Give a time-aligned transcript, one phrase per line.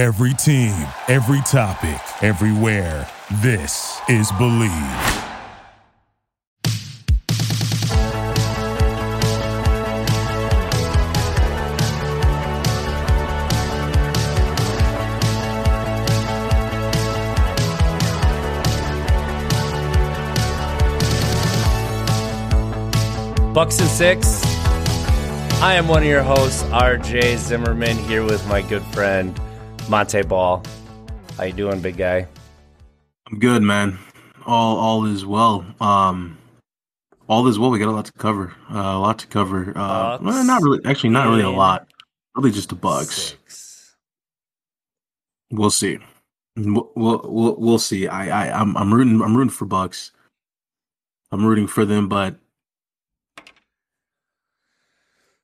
[0.00, 0.72] Every team,
[1.08, 3.06] every topic, everywhere.
[3.42, 4.70] This is Believe.
[23.52, 24.42] Bucks and Six.
[25.60, 29.38] I am one of your hosts, RJ Zimmerman, here with my good friend
[29.90, 30.62] Montee Ball.
[31.36, 32.28] How you doing, big guy?
[33.26, 33.98] I'm good, man.
[34.46, 35.66] All all is well.
[35.80, 36.38] Um,
[37.28, 37.70] all is well.
[37.70, 38.54] We got a lot to cover.
[38.70, 39.72] Uh, a lot to cover.
[39.76, 40.78] Uh, well, not really.
[40.84, 41.88] Actually, not really a lot.
[42.34, 43.16] Probably just the Bucks.
[43.16, 43.96] Six.
[45.50, 45.98] We'll see.
[46.56, 48.06] We'll we'll we'll see.
[48.06, 50.12] I I I'm I'm rooting I'm rooting for Bucks.
[51.32, 52.36] I'm rooting for them, but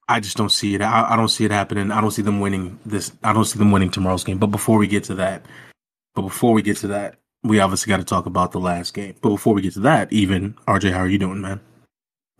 [0.08, 0.82] I just don't see it.
[0.82, 1.90] I, I don't see it happening.
[1.90, 3.12] I don't see them winning this.
[3.24, 4.38] I don't see them winning tomorrow's game.
[4.38, 5.44] But before we get to that,
[6.14, 9.14] but before we get to that, we obviously got to talk about the last game.
[9.20, 11.60] But before we get to that, even RJ, how are you doing, man?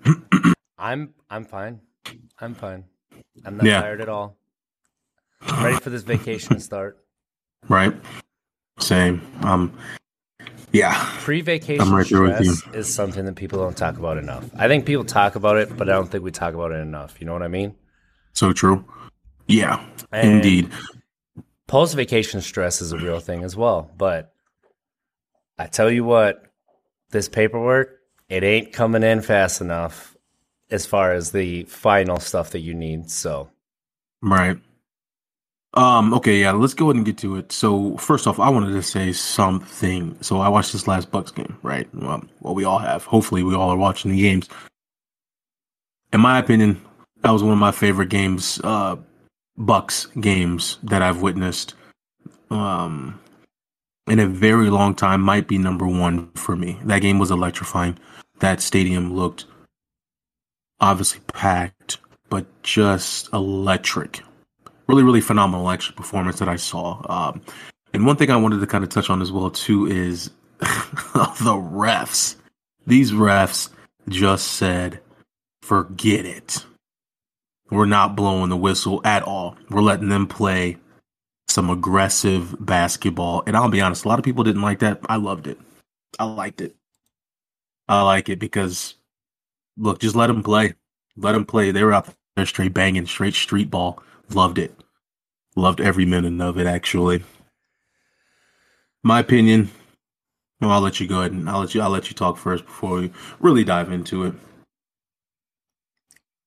[0.79, 1.81] I'm I'm fine.
[2.41, 2.85] I'm fine.
[3.45, 3.81] I'm not Yeah.
[3.81, 4.37] tired at all.
[5.43, 6.99] I'm ready for this vacation to start.
[7.69, 7.95] Right?
[8.79, 9.23] Same.
[9.43, 9.77] Um.
[10.73, 10.95] Yeah.
[11.21, 14.45] Pre-vacation right stress is something that people don't talk about enough.
[14.57, 17.21] I think people talk about it, but I don't think we talk about it enough.
[17.21, 17.75] You know what I mean?
[18.33, 18.85] So true.
[19.47, 19.85] Yeah.
[20.13, 20.71] And Indeed.
[21.67, 23.91] Post-vacation stress is a real thing as well.
[23.97, 24.33] But
[25.59, 26.43] I tell you what,
[27.11, 30.17] this paperwork, it ain't coming in fast enough
[30.71, 33.11] as far as the final stuff that you need.
[33.11, 33.49] So
[34.23, 34.59] Right.
[35.77, 37.53] Um, okay, yeah, let's go ahead and get to it.
[37.53, 40.17] So first off, I wanted to say something.
[40.23, 41.87] So I watched this last Bucks game, right?
[41.95, 43.05] Well, well, we all have.
[43.05, 44.49] Hopefully we all are watching the games.
[46.15, 46.81] In my opinion,
[47.21, 48.97] that was one of my favorite games, uh
[49.59, 51.75] Bucks games that I've witnessed.
[52.51, 53.21] Um
[54.07, 56.79] in a very long time, might be number one for me.
[56.85, 57.99] That game was electrifying.
[58.39, 59.45] That stadium looked
[60.81, 61.99] obviously packed,
[62.31, 64.23] but just electric
[64.87, 67.01] really, really phenomenal actually performance that I saw.
[67.09, 67.43] Um,
[67.93, 71.55] and one thing I wanted to kind of touch on as well too is the
[71.55, 72.37] refs.
[72.87, 73.71] These refs
[74.09, 75.01] just said,
[75.63, 76.65] "Forget it.
[77.71, 79.57] We're not blowing the whistle at all.
[79.71, 80.77] We're letting them play
[81.49, 85.01] some aggressive basketball." And I'll be honest, a lot of people didn't like that.
[85.09, 85.59] I loved it.
[86.19, 86.77] I liked it.
[87.89, 88.95] I like it because
[89.77, 90.75] look, just let them play.
[91.17, 91.71] Let them play.
[91.71, 94.03] They were out there straight banging, straight street ball.
[94.35, 94.75] Loved it.
[95.55, 97.23] Loved every minute of it, actually.
[99.03, 99.71] My opinion.
[100.61, 102.65] Well, I'll let you go ahead and I'll let you I'll let you talk first
[102.65, 104.35] before we really dive into it.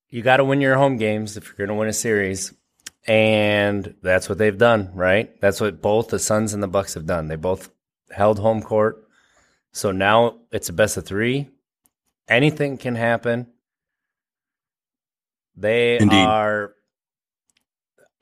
[0.09, 2.53] you got to win your home games if you're going to win a series.
[3.07, 5.39] And that's what they've done, right?
[5.41, 7.27] That's what both the Suns and the Bucks have done.
[7.27, 7.69] They both
[8.11, 9.03] held home court.
[9.71, 11.47] So now it's a best of three.
[12.27, 13.47] Anything can happen.
[15.55, 16.25] They Indeed.
[16.25, 16.73] are.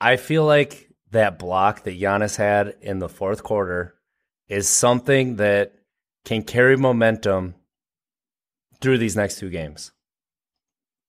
[0.00, 3.94] I feel like that block that Giannis had in the fourth quarter
[4.48, 5.72] is something that
[6.24, 7.54] can carry momentum
[8.80, 9.92] through these next two games.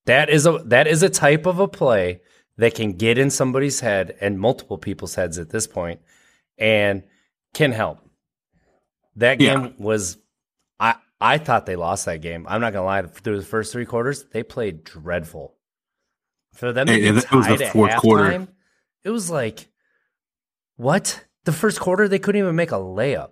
[0.06, 2.22] That is a that is a type of a play
[2.58, 6.02] that can get in somebody's head and multiple people's heads at this point
[6.58, 7.04] and
[7.54, 8.00] can help.
[9.18, 9.56] That Yeah.
[9.56, 10.18] game was
[10.80, 12.46] I I thought they lost that game.
[12.50, 13.02] I'm not gonna lie.
[13.04, 15.56] Through the first three quarters, they played dreadful.
[16.54, 18.24] For them to Hey, be it was the tied at fourth quarter.
[18.32, 18.48] halftime,
[19.04, 19.68] it was like,
[20.78, 21.26] what?
[21.46, 23.32] The first quarter, they couldn't even make a layup.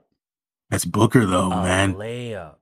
[0.69, 1.93] That's Booker though, a man.
[1.95, 2.55] layup.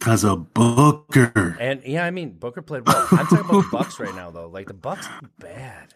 [0.00, 1.56] Cause of Booker.
[1.60, 3.06] And yeah, I mean Booker played well.
[3.12, 4.48] I'm talking about Bucks right now though.
[4.48, 5.06] Like the Bucks
[5.38, 5.94] bad.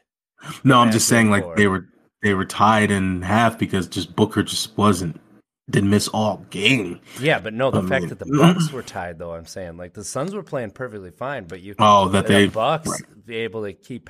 [0.63, 1.89] No, I'm just saying game like they were
[2.23, 5.21] they were tied in half because just Booker just wasn't
[5.69, 7.01] didn't miss all game.
[7.21, 9.77] Yeah, but no, the I fact mean- that the Bucks were tied though, I'm saying
[9.77, 13.27] like the Suns were playing perfectly fine, but you Oh, that the they Bucks right.
[13.27, 14.09] be able to keep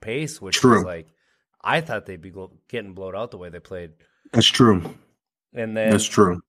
[0.00, 0.76] pace, which True.
[0.76, 1.08] was like
[1.66, 2.32] I thought they'd be
[2.68, 3.90] getting blowed out the way they played.
[4.32, 4.82] That's true.
[5.52, 6.40] And then That's true.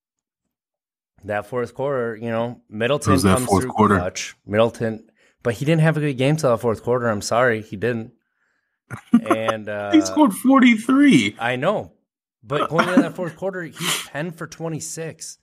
[1.25, 3.97] that fourth quarter, you know, Middleton was that comes fourth through quarter.
[3.97, 4.35] clutch.
[4.45, 5.09] Middleton,
[5.43, 7.07] but he didn't have a good game till the fourth quarter.
[7.07, 8.11] I'm sorry, he didn't.
[9.11, 11.35] And uh, he scored 43.
[11.39, 11.93] I know,
[12.43, 15.39] but going into that fourth quarter, he's ten for twenty six.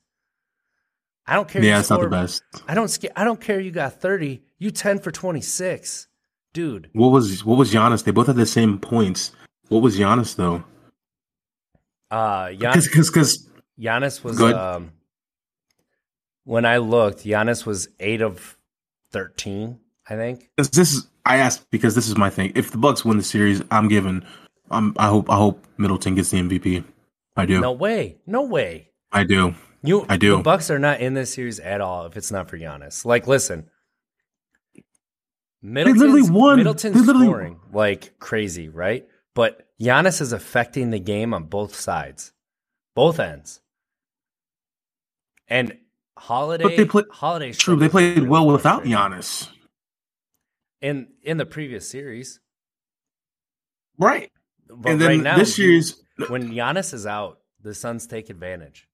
[1.26, 1.62] I don't care.
[1.64, 2.42] Yeah, it's not the best.
[2.68, 2.88] I don't.
[2.88, 3.58] sca- I don't care.
[3.58, 4.44] You got thirty.
[4.58, 6.06] You ten for twenty six,
[6.52, 6.90] dude.
[6.92, 8.04] What was what was Giannis?
[8.04, 9.32] They both had the same points.
[9.68, 10.64] What was Giannis though?
[12.10, 14.40] Uh, Gian- Because because Giannis was.
[14.40, 14.92] Um,
[16.44, 18.56] when I looked, Giannis was eight of
[19.10, 19.80] thirteen.
[20.08, 20.50] I think.
[20.58, 22.52] this is I asked because this is my thing.
[22.54, 24.22] If the Bucks win the series, I'm giving.
[24.70, 26.84] I'm I hope I hope Middleton gets the MVP.
[27.36, 27.60] I do.
[27.60, 28.18] No way.
[28.26, 28.90] No way.
[29.10, 29.54] I do.
[29.82, 30.36] You, I do.
[30.38, 33.04] The Bucks are not in this series at all if it's not for Giannis.
[33.04, 33.68] Like, listen,
[35.62, 36.56] Middleton's, literally won.
[36.58, 39.06] Middleton's They literally- scoring like crazy, right?
[39.34, 42.32] But Giannis is affecting the game on both sides,
[42.94, 43.60] both ends.
[45.48, 45.76] And
[46.16, 48.84] Holiday, But they play- Holiday, True, they played with well without.
[48.84, 49.48] Giannis.
[50.80, 52.40] in in the previous series.
[53.98, 54.30] Right.
[54.68, 58.86] But and then right now, this series, when Giannis is out, the Suns take advantage.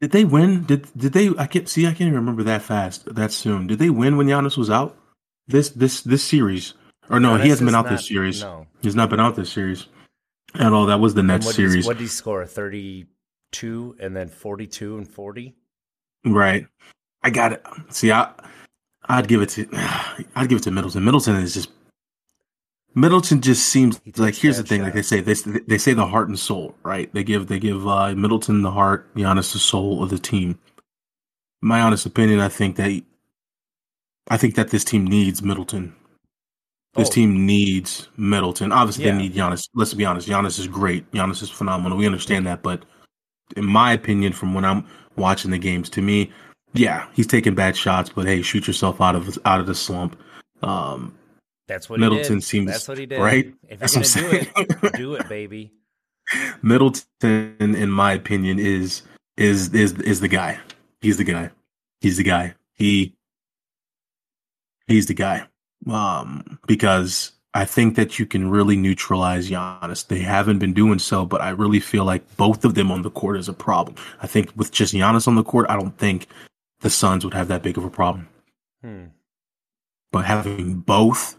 [0.00, 0.64] did they win?
[0.64, 1.30] Did did they?
[1.38, 1.86] I can't see.
[1.86, 3.66] I can't even remember that fast, that soon.
[3.66, 4.96] Did they win when Giannis was out?
[5.48, 6.74] This this this series,
[7.10, 7.30] or no?
[7.36, 8.42] Giannis he hasn't been out not- this series.
[8.42, 8.66] No.
[8.82, 9.86] He's not been out this series
[10.54, 10.86] at all.
[10.86, 12.46] That was the And Nets what did he- series, What did he score?
[12.46, 15.54] Thirty-two and then forty-two and forty.
[16.24, 16.66] right?
[17.22, 17.64] I got it.
[17.90, 18.32] See, I
[19.08, 19.66] I'd give it to
[20.36, 21.04] I'd give it to Middleton.
[21.04, 21.70] Middleton is just
[22.94, 24.82] Middleton just seems He like here's the thing.
[24.82, 27.12] Like they say, they they say the heart and soul, right?
[27.12, 30.58] They give they give uh, Middleton the heart, Giannis the soul of the team.
[31.60, 33.02] My honest opinion, I think that
[34.28, 35.94] I think that this team needs Middleton.
[36.96, 37.12] This Oh.
[37.12, 38.72] team needs Middleton.
[38.72, 39.12] Obviously, Yeah.
[39.12, 39.68] they need Giannis.
[39.74, 40.28] Let's be honest.
[40.28, 41.10] Giannis is great.
[41.12, 41.98] Giannis is phenomenal.
[41.98, 42.84] We understand that, but
[43.56, 44.84] in my opinion, from when I'm
[45.16, 46.30] watching the games, to me,
[46.74, 48.10] yeah, he's taking bad shots.
[48.14, 50.16] But hey, shoot yourself out of out of the slump.
[50.62, 51.14] Um,
[51.68, 52.44] That's what Middleton he did.
[52.44, 53.20] seems- That's what he did.
[53.20, 53.52] right?
[53.68, 54.46] If That's what I'm do saying.
[54.56, 55.72] it, do it, baby.
[56.62, 59.02] Middleton, in my opinion, is
[59.36, 60.58] is is is the guy.
[61.00, 61.50] He's the guy.
[62.00, 62.54] He's the guy.
[62.74, 63.14] He
[64.86, 65.46] he's the guy.
[65.88, 70.06] Um, because I think that you can really neutralize Giannis.
[70.06, 73.10] They haven't been doing so, but I really feel like both of them on the
[73.10, 73.96] court is a problem.
[74.20, 76.26] I think with just Giannis on the court, I don't think
[76.80, 78.28] the Suns would have that big of a problem.
[78.82, 79.04] Hmm.
[80.12, 81.36] But having both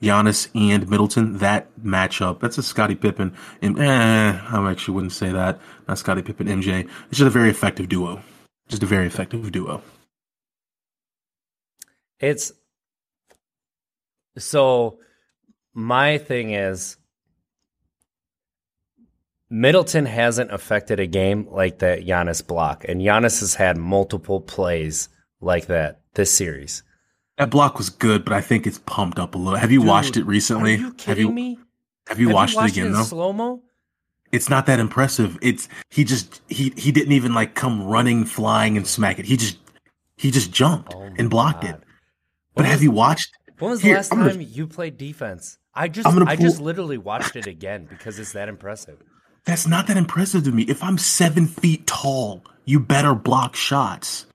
[0.00, 3.34] Giannis and Middleton, that matchup, that's a Scottie Pippen.
[3.60, 5.58] And eh, I actually wouldn't say that.
[5.88, 6.88] Not Scottie Pippen, MJ.
[7.08, 8.22] It's just a very effective duo.
[8.68, 9.82] Just a very effective duo.
[12.20, 12.52] It's
[14.38, 14.98] so.
[15.74, 16.96] My thing is,
[19.50, 25.08] Middleton hasn't affected a game like that Giannis block, and Giannis has had multiple plays
[25.40, 26.82] like that this series.
[27.38, 29.58] That block was good, but I think it's pumped up a little.
[29.58, 30.74] Have you watched it recently?
[30.74, 31.58] Are you have kidding you me?
[32.08, 33.02] have you watched, it again in though?
[33.04, 33.62] slow mo?
[34.32, 35.38] it's not that impressive.
[35.40, 39.26] It's he just he he didn't even like come running, flying, and smack it.
[39.26, 39.58] He just
[40.16, 41.70] he just jumped Oh and blocked God.
[41.70, 41.80] it.
[42.54, 43.30] But When have you watched?
[43.58, 45.58] When was Here, the last I'm gonna- time you played defense?
[45.74, 48.98] I just I'm I just literally watched it again because it's that impressive.
[49.44, 50.64] That's not that impressive to me.
[50.64, 54.26] If I'm seven feet tall, you better block shots.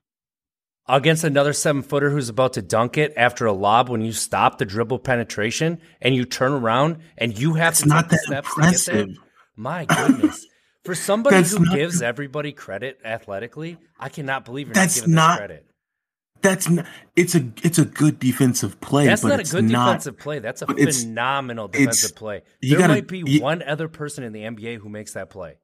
[0.86, 4.58] Against another seven footer who's about to dunk it after a lob when you stop
[4.58, 8.54] the dribble penetration and you turn around and you have That's to not that steps
[8.54, 9.00] to get there.
[9.00, 9.08] impressive.
[9.56, 10.46] My goodness.
[10.84, 15.14] For somebody That's who gives everybody credit athletically, I cannot believe you're That's not giving
[15.14, 15.66] not- this credit.
[16.44, 16.86] That's not.
[17.16, 19.06] It's a it's a good defensive play.
[19.06, 20.38] That's not a good not, defensive play.
[20.40, 22.42] That's a phenomenal defensive play.
[22.62, 25.56] There gotta- might be you- one other person in the NBA who makes that play.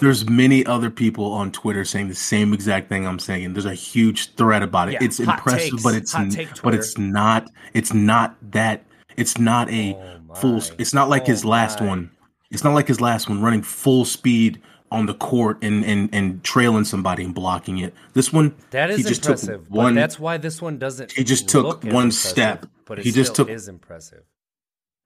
[0.00, 3.52] There's many other people on Twitter saying the same exact thing I'm saying.
[3.52, 4.92] There's a huge thread about it.
[4.94, 5.82] Yeah, it's impressive, takes.
[5.82, 7.50] but it's but it's not.
[7.74, 8.86] It's not that.
[9.18, 10.62] It's not a Oh full.
[10.78, 11.86] It's not like his Oh last my.
[11.88, 12.10] one.
[12.50, 16.42] It's not like his last one running full speed on the court and and and
[16.44, 17.94] trailing somebody and blocking it.
[18.14, 19.62] This one That is he just impressive.
[19.64, 19.94] took one.
[19.94, 21.12] but that's why this one doesn't.
[21.12, 22.66] he just took one step.
[22.84, 24.24] But He just took- is impressive.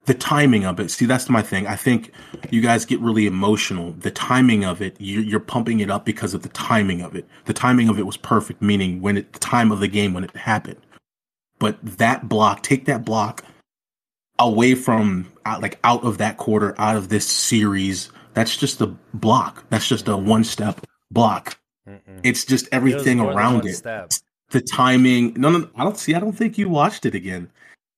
[0.05, 0.89] the timing of it.
[0.91, 1.67] See, that's my thing.
[1.67, 2.11] I think
[2.49, 3.91] you guys get really emotional.
[3.93, 7.25] The timing of it, you're, you're pumping it up because of the timing of it.
[7.45, 10.23] The timing of it was perfect, meaning when it, the time of the game when
[10.23, 10.79] it happened.
[11.59, 13.43] But that block, take that block
[14.39, 18.09] away from uh, like out of that quarter, out of this series.
[18.37, 19.65] That's just a block.
[19.69, 21.57] That's just a one step block.
[21.89, 22.21] Mm-mm.
[22.23, 23.73] It's just everything than around it.
[23.73, 24.11] step.
[24.51, 25.33] The timing.
[25.33, 26.13] No, no, I don't see.
[26.13, 27.49] I don't think you watched it again.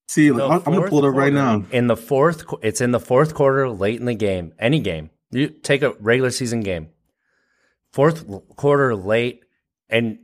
[0.08, 1.66] See, The I'm, gonna pull it up right now.
[1.72, 4.54] In the fourth, it's in the fourth quarter, late in the game.
[4.60, 6.88] Any game, you take a regular season game.
[7.92, 8.24] Fourth
[8.56, 9.44] quarter, late,
[9.90, 10.20] and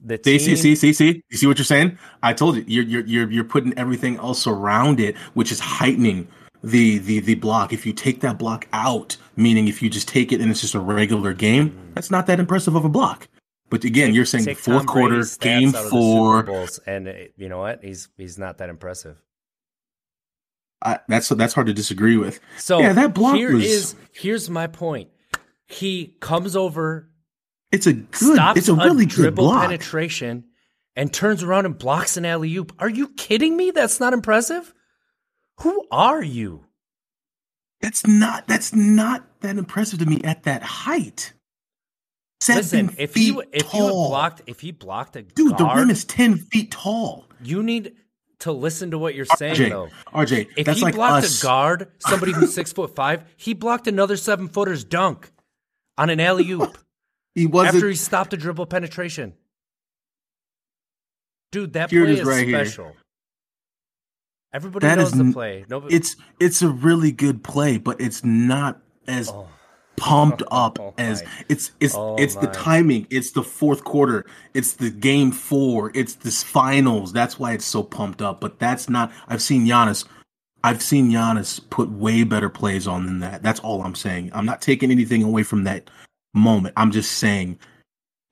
[0.00, 0.40] the See, team.
[0.40, 1.22] see, see, see, see.
[1.30, 1.96] You see what you're saying?
[2.22, 6.28] I told you, you're you're you're you're putting everything else around it, which is heightening
[6.70, 7.72] the the the block.
[7.72, 10.74] If you take that block out, meaning if you just take it and it's just
[10.74, 13.28] a regular game, that's not that impressive of a block.
[13.70, 16.42] But again, you're saying take fourth Tom quarter, game out of the Super four.
[16.44, 17.82] Bowls, and uh, you know what?
[17.84, 19.16] He's he's not that impressive.
[20.82, 22.38] I, that's that's hard to disagree with.
[22.58, 25.08] So Yeah, that block here was- is- here's my point.
[25.66, 27.10] He comes over,
[27.72, 28.14] It's a good.
[28.14, 29.62] stops It's a really good dribble block.
[29.62, 30.44] penetration,
[30.94, 32.72] and turns around and blocks an alley oop.
[32.78, 33.70] Are you kidding me?
[33.72, 34.72] That's not impressive.
[35.60, 36.64] Who are you?
[37.80, 41.32] That's not that's not that impressive to me at that height.
[42.40, 43.84] Seven Listen, if feet he if tall.
[44.02, 47.26] would blocked if he blocked a dude, the guard, rim is ten feet tall.
[47.42, 47.94] you need
[48.40, 49.88] to listen to what you're saying though.
[50.12, 51.40] RJ, If he like blocked us.
[51.40, 55.30] a guard, somebody who's six foot five, he blocked another seven footer's dunk
[55.96, 56.76] on an alley oop
[57.34, 57.76] He wasn't.
[57.76, 59.32] after he stopped a dribble penetration.
[61.52, 62.92] Dude, that Here play is right here.
[64.56, 65.66] Everybody That knows is the play.
[65.68, 69.46] Nobody, it's it's a really good play, but it's not as Oh.
[69.98, 71.30] pumped oh up Oh as my.
[71.50, 73.06] it's it's Oh it's the timing.
[73.10, 74.24] It's the fourth quarter.
[74.54, 75.92] It's the game four.
[75.94, 77.12] It's this finals.
[77.12, 78.40] That's why it's so pumped up.
[78.40, 79.12] But that's not.
[79.28, 80.06] I've seen Giannis.
[80.64, 83.42] I've seen Giannis put way better plays on than that.
[83.42, 84.30] That's all I'm saying.
[84.32, 85.90] I'm not taking anything away from that
[86.32, 86.72] moment.
[86.78, 87.58] I'm just saying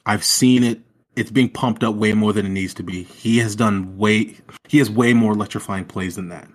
[0.06, 0.80] I've seen it.
[1.16, 3.04] It's being pumped up way more than it needs to be.
[3.04, 4.36] He has done way.
[4.68, 6.48] He has way more electrifying plays than that.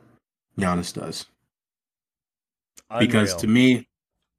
[0.58, 1.25] Giannis does
[2.98, 3.88] because to me,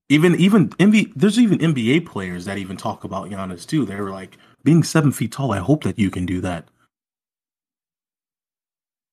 [0.09, 3.85] even even NBA, there's even NBA players that even talk about Giannis too.
[3.85, 5.53] They were like being seven feet tall.
[5.53, 6.69] I hope that you can do that.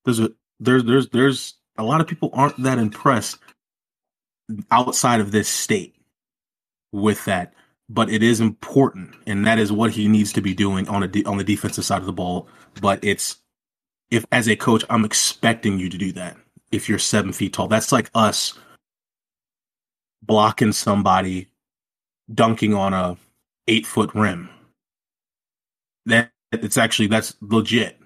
[0.05, 3.37] There's a there's there's there's a lot of people aren't that impressed
[4.71, 5.95] outside of this state
[6.91, 7.53] with that,
[7.89, 11.07] but it is important, and that is what he needs to be doing on a
[11.07, 12.47] de- on the defensive side of the ball.
[12.81, 13.37] But it's
[14.11, 16.37] if as a coach, I'm expecting you to do that.
[16.71, 18.57] If you're seven feet tall, that's like us
[20.21, 21.47] blocking somebody
[22.33, 23.17] dunking on a
[23.67, 24.49] eight foot rim.
[26.05, 27.99] That it's actually that's legit.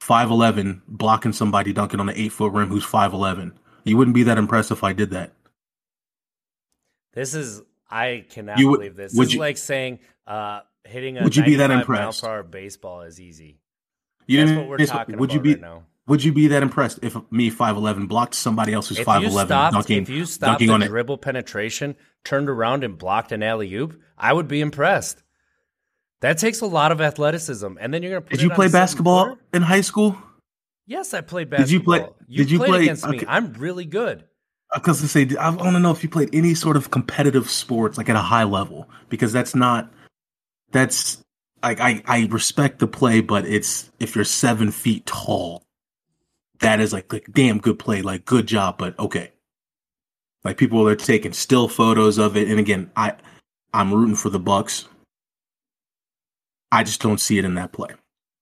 [0.00, 3.58] Five eleven blocking somebody dunking on an eight foot rim who's five eleven.
[3.84, 5.32] You wouldn't be that impressed if I did that.
[7.14, 9.12] This is I cannot You would- believe this.
[9.14, 11.98] would This is you- like saying uh, hitting a Would you be that 95 mile
[12.04, 12.22] impressed?
[12.22, 13.58] per hour baseball is easy.
[14.26, 15.82] You That's what we're talking would about you be right now.
[16.06, 19.30] would you be that impressed if me five eleven blocked somebody else who's If you
[19.30, 20.86] stopped, dunking if you stopped dunking the on it?
[20.88, 25.22] dribble penetration, turned around and blocked an alley oop, I would be impressed.
[26.20, 28.30] That takes a lot of athleticism, and then you're gonna.
[28.30, 30.16] Did it you play basketball in high school?
[30.86, 31.66] Yes, I played basketball.
[31.66, 33.22] Did you play- did you play- against me.
[33.26, 34.24] I'm really good.
[34.74, 38.08] Because I say I to know if you played any sort of competitive sports like
[38.08, 39.92] at a high level because that's not
[40.70, 41.22] that's
[41.62, 45.64] like I I respect the play, but it's if you're seven feet tall,
[46.60, 49.32] that is like like damn good play, like good job, but okay.
[50.42, 53.14] Like people are taking still photos of it, and again, I
[53.74, 54.86] I'm rooting for the Bucks.
[56.72, 57.90] I just don't see it in that play.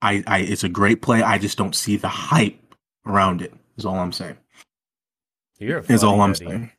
[0.00, 1.22] I, I it's a great play.
[1.22, 2.60] I just don't see the hype
[3.06, 3.52] around it.
[3.76, 4.36] Is all I'm saying.
[5.58, 6.70] You're Is all I'm saying.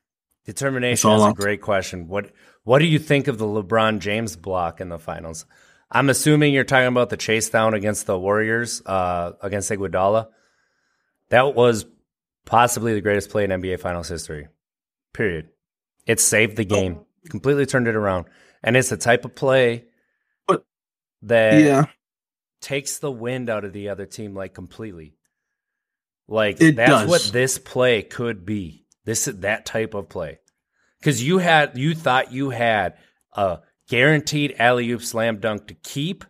[0.45, 2.07] Determination is a I'm- great question.
[2.07, 2.31] What
[2.63, 5.45] What do you think of the LeBron James block in the finals?
[5.91, 10.27] I'm assuming you're talking about the chase down against the Warriors uh, against Iguodala.
[11.29, 11.85] That was
[12.45, 14.47] possibly the greatest play in NBA Finals history.
[15.13, 15.49] Period.
[16.05, 16.99] It saved the game.
[17.29, 18.25] Completely turned it around,
[18.63, 19.85] and it's the type of play
[21.23, 21.85] that Yeah.
[22.61, 25.15] takes the wind out of the other team like completely.
[26.29, 27.09] Like It that's does.
[27.09, 28.85] what this play could be.
[29.05, 30.39] This that type of play.
[31.01, 32.93] Cuz you had you thought you had
[33.33, 33.59] a
[33.89, 36.23] guaranteed alley-oop slam dunk to keep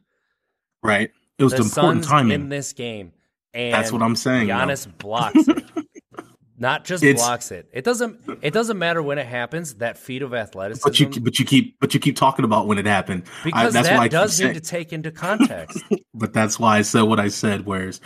[0.82, 1.12] Right.
[1.38, 2.42] It was the important Suns timing.
[2.44, 3.12] in this game.
[3.54, 4.54] And That's what I'm saying, though.
[4.54, 5.64] Giannis blocks it.
[6.58, 7.70] Not just It's- blocks it.
[7.74, 10.88] It doesn't it doesn't matter when it happens, that feat of athleticism.
[10.88, 13.24] but you but you keep but you keep talking about when it happened.
[13.28, 15.82] I- because that's that keep does need to take into context.
[16.14, 17.66] but that's why I said what I said.
[17.66, 18.00] Whereas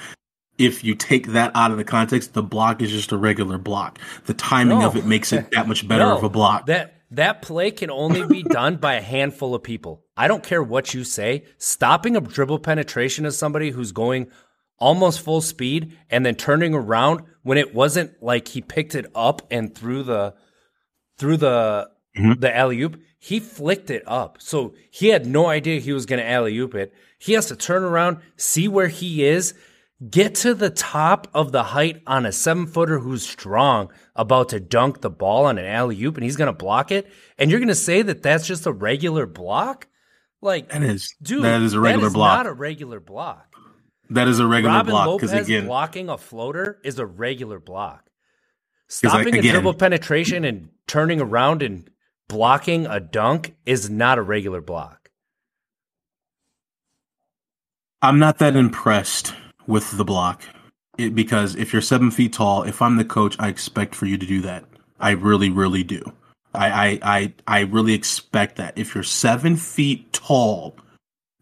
[0.58, 4.00] if you take that out of the context, the block is just a regular block.
[4.26, 4.88] The timing No.
[4.88, 6.68] of it makes it that much better No, of a block.
[6.68, 10.04] That that play can only be done by a handful of people.
[10.18, 11.44] I don't care what you say.
[11.60, 14.32] Stopping a dribble penetration of somebody who's going
[14.80, 19.44] almost full speed and then turning around when it wasn't like he picked it up
[19.52, 20.34] and threw the
[21.18, 22.40] through the Mhm.
[22.42, 23.00] the alley oop.
[23.20, 26.76] He flicked it up, so he had no idea he was going to alley oop
[26.76, 26.94] it.
[27.20, 29.54] He has to turn around, see where he is,
[30.10, 34.60] get to the top of the height on a seven footer who's strong, about to
[34.60, 37.12] dunk the ball on an alley oop, and he's going to block it.
[37.38, 39.88] And you're going to say that that's just a regular block?
[40.42, 42.38] Like, that is dude, that is a regular that is block.
[42.40, 43.54] not a regular block.
[44.10, 48.02] that is a regular Robin block because again, blocking a floater is a regular block.
[48.04, 51.90] like, Stopping a again- dribble penetration and turning around and
[52.28, 55.12] blocking a dunk is not a regular block.
[58.02, 59.34] I'm not that impressed
[59.68, 60.44] with the block
[60.98, 64.18] it, because if you're seven feet tall, if I'm the coach, I expect for you
[64.18, 64.66] to do that.
[65.00, 66.14] I really, really do.
[66.54, 68.78] I, I, I, I really expect that.
[68.78, 70.76] If you're seven feet tall,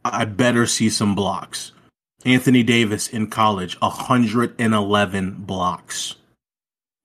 [0.05, 1.73] I better see some blocks.
[2.23, 6.15] Anthony Davis in college, 111 blocks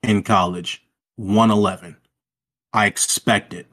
[0.03, 0.85] in college,
[1.17, 1.97] 111.
[2.73, 3.67] I expect it.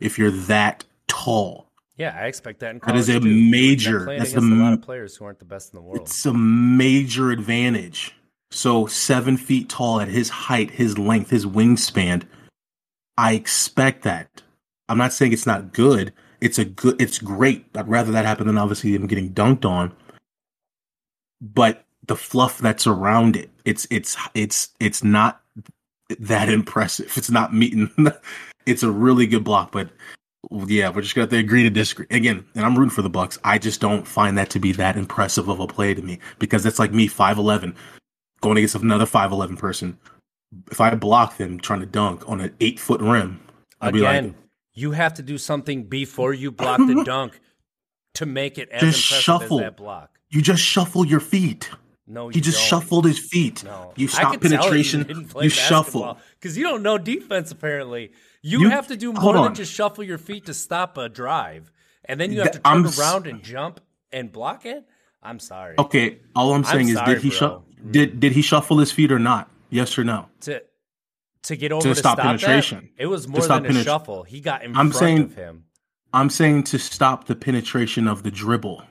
[0.00, 3.50] If you're that tall, Yeah, I expect that in That is a too.
[3.50, 6.00] Major- that's the a lot of players who aren't the best in the world.
[6.00, 8.12] it's a major advantage.
[8.50, 12.22] So seven feet tall at his height, his length, his wingspan.
[13.16, 14.42] I expect that.
[14.88, 16.12] I'm not saying it's not good.
[16.40, 17.00] It's a good.
[17.00, 17.64] It's great.
[17.74, 19.92] I'd rather that happen than obviously him getting dunked on.
[21.40, 25.40] But the fluff that's around it, it's it's it's it's not
[26.18, 27.16] that impressive.
[27.16, 27.90] It's not meeting.
[28.66, 29.90] it's a really good block, but
[30.66, 32.44] yeah, we're just gonna have to agree to disagree again.
[32.54, 33.38] And I'm rooting for the Bucks.
[33.44, 36.62] I just don't find that to be that impressive of a play to me because
[36.62, 37.74] that's like me five eleven
[38.40, 39.98] going against another five eleven person.
[40.70, 43.40] If I block them trying to dunk on an eight foot rim,
[43.80, 44.34] I'd be Again, like,
[44.74, 47.40] you have to do something before you block the dunk
[48.14, 49.58] to make it as Just impressive shuffle.
[49.60, 50.18] as that block.
[50.30, 51.70] you just shuffle your feet.
[52.06, 52.66] No, you He just don't.
[52.68, 53.64] shuffled his feet.
[53.64, 55.26] No, You stop penetration.
[55.40, 56.18] You, shuffle.
[56.38, 57.50] because you don't know defense.
[57.50, 58.12] Apparently,
[58.44, 59.54] you, You- have to do more than on.
[59.54, 61.72] just shuffle your feet to stop a drive,
[62.04, 63.80] and then you have to turn I'm around and jump
[64.12, 64.84] and block it.
[65.22, 65.74] I'm sorry.
[65.78, 67.64] Okay, all I'm saying is, sorry, did he shuffle?
[67.90, 69.50] Did did he shuffle his feet or not?
[69.70, 70.28] Yes or no?
[70.42, 70.62] To
[71.44, 72.90] to get over To to, stop that, penetration.
[72.98, 74.22] it was more stop than a penet- shuffle.
[74.24, 75.64] He got in I'm front saying- of him.
[76.12, 78.82] I'm saying to stop the penetration of the dribble.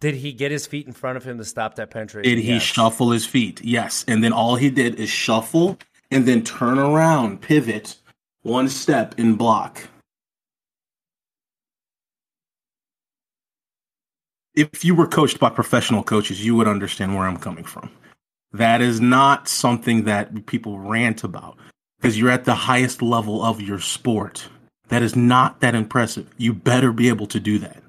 [0.00, 2.28] Did he get his feet in front of him to stop that penetration?
[2.36, 2.62] Did he Yes.
[2.62, 3.62] shuffle his feet?
[3.64, 4.04] Yes.
[4.06, 5.78] And then all he did is shuffle
[6.10, 7.96] and then turn around, pivot
[8.46, 9.88] one step in block.
[14.54, 17.90] If you were coached by professional coaches, you would understand where I'm coming from.
[18.52, 21.58] That is not something that people rant about
[21.98, 24.48] because you're at the highest level of your sport.
[24.88, 26.32] That is not that impressive.
[26.38, 27.82] You better be able to do that.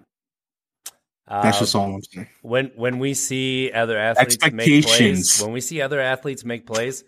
[1.30, 2.28] That's just all I'm saying.
[2.28, 6.66] Um, when when we see other athletes make plays, when we see other athletes make
[6.66, 7.04] plays,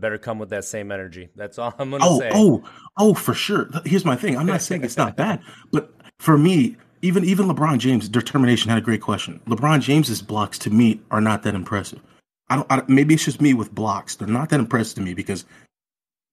[0.00, 1.28] better come with that same energy.
[1.36, 2.30] That's all I'm gonna Oh, say.
[2.34, 2.64] oh,
[2.98, 3.68] oh, for sure.
[3.84, 4.36] Here's my thing.
[4.36, 5.40] I'm not saying it's not bad,
[5.72, 9.40] but for me, even even LeBron James' determination had a great question.
[9.46, 12.00] LeBron James's blocks to me are not that impressive.
[12.48, 12.66] I don't.
[12.70, 14.16] I, maybe it's just me with blocks.
[14.16, 15.44] They're not that impressive to me because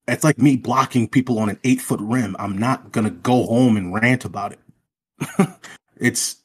[0.07, 2.35] it's like me blocking people on an eight foot rim.
[2.39, 4.59] I'm not gonna go home and rant about it.
[5.97, 6.37] it's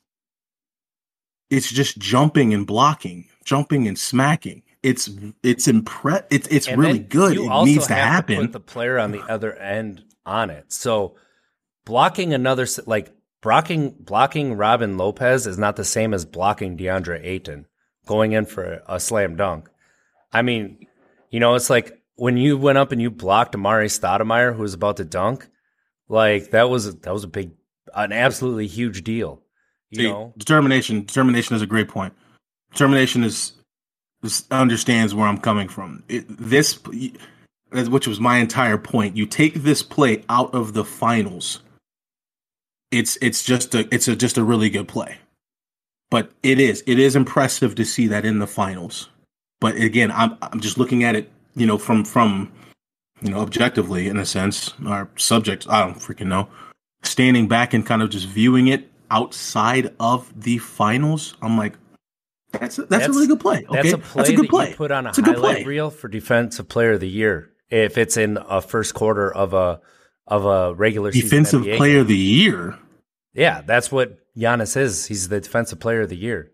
[1.51, 4.63] it's just jumping and blocking, jumping and smacking.
[4.87, 5.11] It's
[5.43, 7.37] it's impre- It's it's And really good.
[7.37, 8.37] It needs to happen.
[8.37, 10.73] put the player on the other end on it.
[10.73, 11.17] So
[11.85, 17.67] blocking another like blocking blocking Robin Lopez is not the same as blocking DeAndre Ayton
[18.07, 19.69] going in for a slam dunk.
[20.33, 20.87] I mean,
[21.31, 24.75] you know, it's like when you went up and you blocked Amar'e Stoudemire who was
[24.75, 25.49] about to dunk,
[26.09, 27.51] like that was that was a big
[27.93, 29.43] an absolutely huge deal.
[29.91, 31.05] You See, know, determination.
[31.07, 32.15] Determination is a great point.
[32.71, 33.53] Determination is
[34.51, 36.03] understands where I'm coming from.
[36.09, 36.79] It, this,
[37.73, 39.17] which was my entire point.
[39.17, 41.61] You take this play out of the finals.
[42.91, 45.19] It's it's just a it's a just a really good play,
[46.11, 49.09] but it is it is impressive to see that in the finals.
[49.61, 52.53] But again, I'm I'm just looking at it, you know, from from
[53.23, 55.67] you know objectively in a sense, or subject.
[55.69, 56.49] I don't freaking know.
[57.03, 61.75] Standing back and kind of just viewing it outside of the finals, I'm like,
[62.59, 63.65] that's a, that's, a really good play.
[63.69, 64.71] Okay, That's a play that's a good that play.
[64.71, 65.65] you put on a It's highlight play.
[65.65, 69.81] reel for defensive player of the year if it's in a first quarter of a
[70.27, 72.01] of a regular Defensive season NBA player game.
[72.03, 72.79] of the year.
[73.35, 75.07] Yeah, that's what Giannis is.
[75.07, 76.51] He's the defensive player of the year,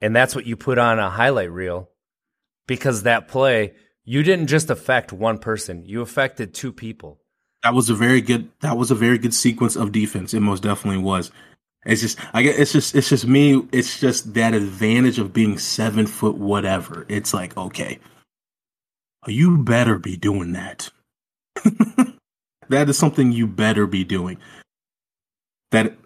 [0.00, 1.90] and that's what you put on a highlight reel
[2.66, 7.20] because that play you didn't just affect one person; you affected two people.
[7.62, 8.50] That was a very good.
[8.60, 10.32] That was a very good sequence of defense.
[10.32, 11.32] It most definitely was.
[11.88, 13.66] It's just, I get, it's just, it's just me.
[13.72, 17.06] It's just that advantage of being seven foot, whatever.
[17.08, 17.98] It's like, okay,
[19.26, 20.90] you better be doing that.
[22.68, 24.36] that is something you better be doing.
[25.70, 25.96] That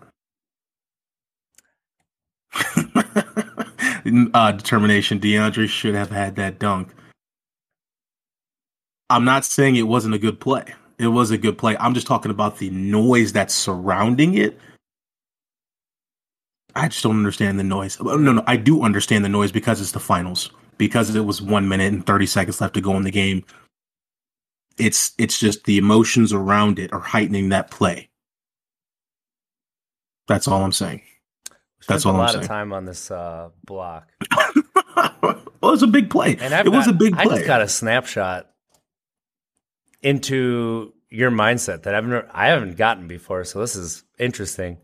[4.34, 5.18] uh, determination.
[5.18, 6.94] DeAndre should have had that dunk.
[9.10, 10.64] I'm not saying it wasn't a good play.
[10.98, 11.76] It was a good play.
[11.80, 14.60] I'm just talking about the noise that's surrounding it.
[16.74, 18.00] I just don't understand the noise.
[18.00, 20.50] No, no, I do understand the noise because it's the finals.
[20.78, 23.44] Because it was one minute and 30 seconds left to go in the game.
[24.78, 28.08] It's it's just the emotions around it are heightening that play.
[30.28, 31.02] That's all I'm saying.
[31.88, 32.44] That's all a I'm lot saying.
[32.44, 34.08] of time on this uh, block,
[34.96, 36.36] well, it was a big play.
[36.40, 37.24] and I've it was a big play.
[37.24, 38.48] I just got a snapshot
[40.00, 43.44] into your mindset that I've never, I haven't gotten before.
[43.44, 44.78] So this is interesting,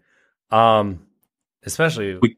[0.51, 1.07] um,
[1.72, 2.37] especially We-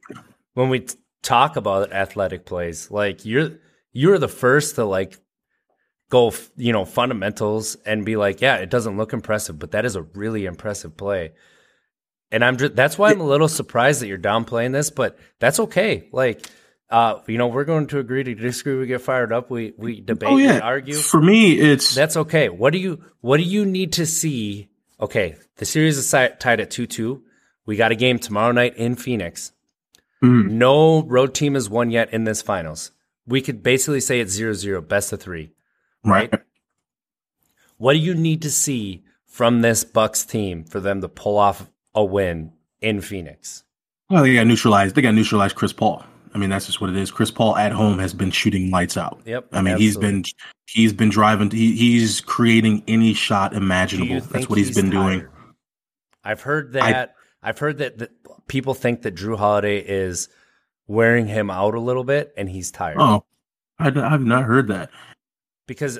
[0.54, 2.90] when we t- talk about athletic plays.
[2.90, 3.52] Like you're
[3.92, 5.18] you're the first to like
[6.10, 9.96] go, you know, fundamentals and be like, yeah, it doesn't look impressive, but that is
[9.96, 11.32] a really impressive play.
[12.32, 15.58] And I'm just that's why I'm a little surprised that you're downplaying this, but that's
[15.60, 16.08] okay.
[16.12, 16.46] Like,
[16.88, 18.76] uh, you know, we're going to agree to disagree.
[18.76, 19.50] We get fired up.
[19.50, 20.28] We we debate.
[20.28, 20.54] Oh, yeah.
[20.56, 20.94] We argue.
[20.94, 22.48] For me, it's that's okay.
[22.48, 24.68] What do you What do you need to see?
[25.00, 27.22] Okay, the series is tied at two two.
[27.66, 29.52] We got a game tomorrow night in Phoenix.
[30.22, 30.50] Mm.
[30.50, 32.90] No road team has won yet in this finals.
[33.26, 35.52] We could basically say it's zero zero, best of three.
[36.04, 36.30] Right.
[36.32, 36.42] right.
[37.78, 41.70] What do you need to see from this Bucks team for them to pull off
[41.94, 43.64] a win in Phoenix?
[44.10, 44.94] Well, they got neutralized.
[44.94, 46.04] They got neutralized Chris Paul.
[46.34, 47.10] I mean, that's just what it is.
[47.10, 49.20] Chris Paul at home has been shooting lights out.
[49.24, 49.48] Yep.
[49.52, 49.84] I mean, absolutely.
[49.84, 50.24] he's been
[50.66, 51.50] he's been driving.
[51.50, 54.20] He, he's creating any shot imaginable.
[54.20, 55.20] That's what he's been tired?
[55.20, 55.28] doing.
[56.22, 57.14] I've heard that.
[57.42, 58.10] I, have heard that, that
[58.48, 60.28] people think that Jrue Holiday is
[60.86, 62.98] wearing him out a little bit, and he's tired.
[62.98, 63.24] Oh,
[63.78, 64.90] I, have not heard that
[65.66, 65.98] because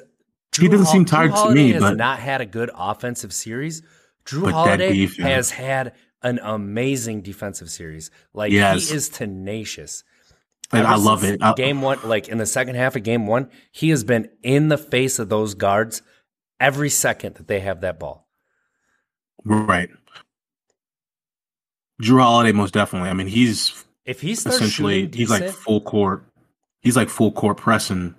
[0.52, 1.72] Jrue he doesn't Hol- seem tired to me.
[1.72, 3.82] Has but not had a good offensive series.
[4.24, 8.10] Jrue Holiday has had an amazing defensive series.
[8.34, 8.88] Like yes.
[8.88, 10.04] he is tenacious.
[10.72, 11.42] And I love it.
[11.42, 14.68] I, game one, like in the second half of game one, he has been in
[14.68, 16.02] the face of those guards
[16.60, 18.28] every second that they have that ball.
[19.44, 19.88] Right.
[22.00, 23.10] Jrue Holiday, most definitely.
[23.10, 26.24] I mean, he's if he's essentially he's like full court.
[26.80, 28.14] He's like full court pressing.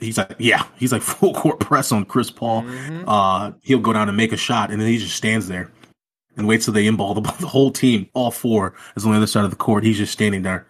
[0.00, 2.62] He's like yeah, he's like full court press on Chris Paul.
[2.62, 3.08] Mm-hmm.
[3.08, 5.70] Uh, he'll go down and make a shot, and then he just stands there
[6.36, 7.34] and waits till they inball the, ball.
[7.40, 9.84] the whole team, all four, is on the other side of the court.
[9.84, 10.66] He's just standing there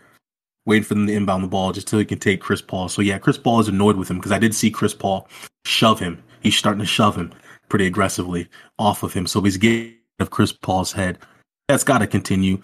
[0.65, 2.89] waiting for them to inbound the ball just till he can take Chris Paul.
[2.89, 5.29] So yeah, Chris Paul is annoyed with him because I did see Chris Paul
[5.65, 6.23] shove him.
[6.41, 7.33] He's starting to shove him
[7.69, 9.27] pretty aggressively off of him.
[9.27, 11.19] So he's getting of Chris Paul's head.
[11.68, 12.62] That's got to continue.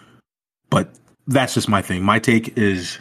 [0.70, 0.90] But
[1.26, 2.02] that's just my thing.
[2.02, 2.98] My take is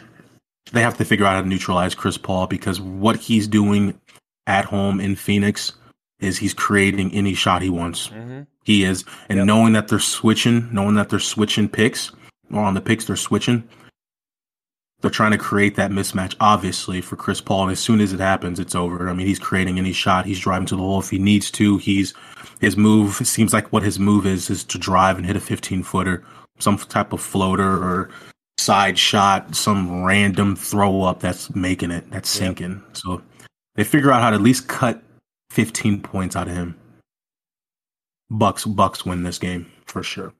[0.72, 3.98] they have to figure out how to neutralize Chris Paul because what he's doing
[4.46, 5.72] at home in Phoenix
[6.20, 8.08] is he's creating any shot he wants.
[8.08, 8.42] Mm-hmm.
[8.64, 9.46] He is, and yep.
[9.46, 12.12] knowing that they're switching, knowing that they're switching picks
[12.52, 13.68] or on the picks they're switching,
[15.02, 17.64] they're trying to create that mismatch, obviously, for Chris Paul.
[17.64, 19.10] And as soon as it happens, it's over.
[19.10, 20.24] I mean, he's creating any shot.
[20.24, 21.76] He's driving to the hole if he needs to.
[21.78, 22.14] He's
[22.60, 25.82] his move seems like what his move is is to drive and hit a 15
[25.82, 26.24] footer,
[26.60, 28.10] some type of floater or
[28.58, 32.82] side shot, some random throw up that's making it, that's sinking.
[32.86, 32.96] Yep.
[32.96, 33.22] So
[33.74, 35.02] they figure out how to at least cut
[35.50, 36.78] 15 points out of him.
[38.30, 40.32] Bucks Bucks win this game for sure.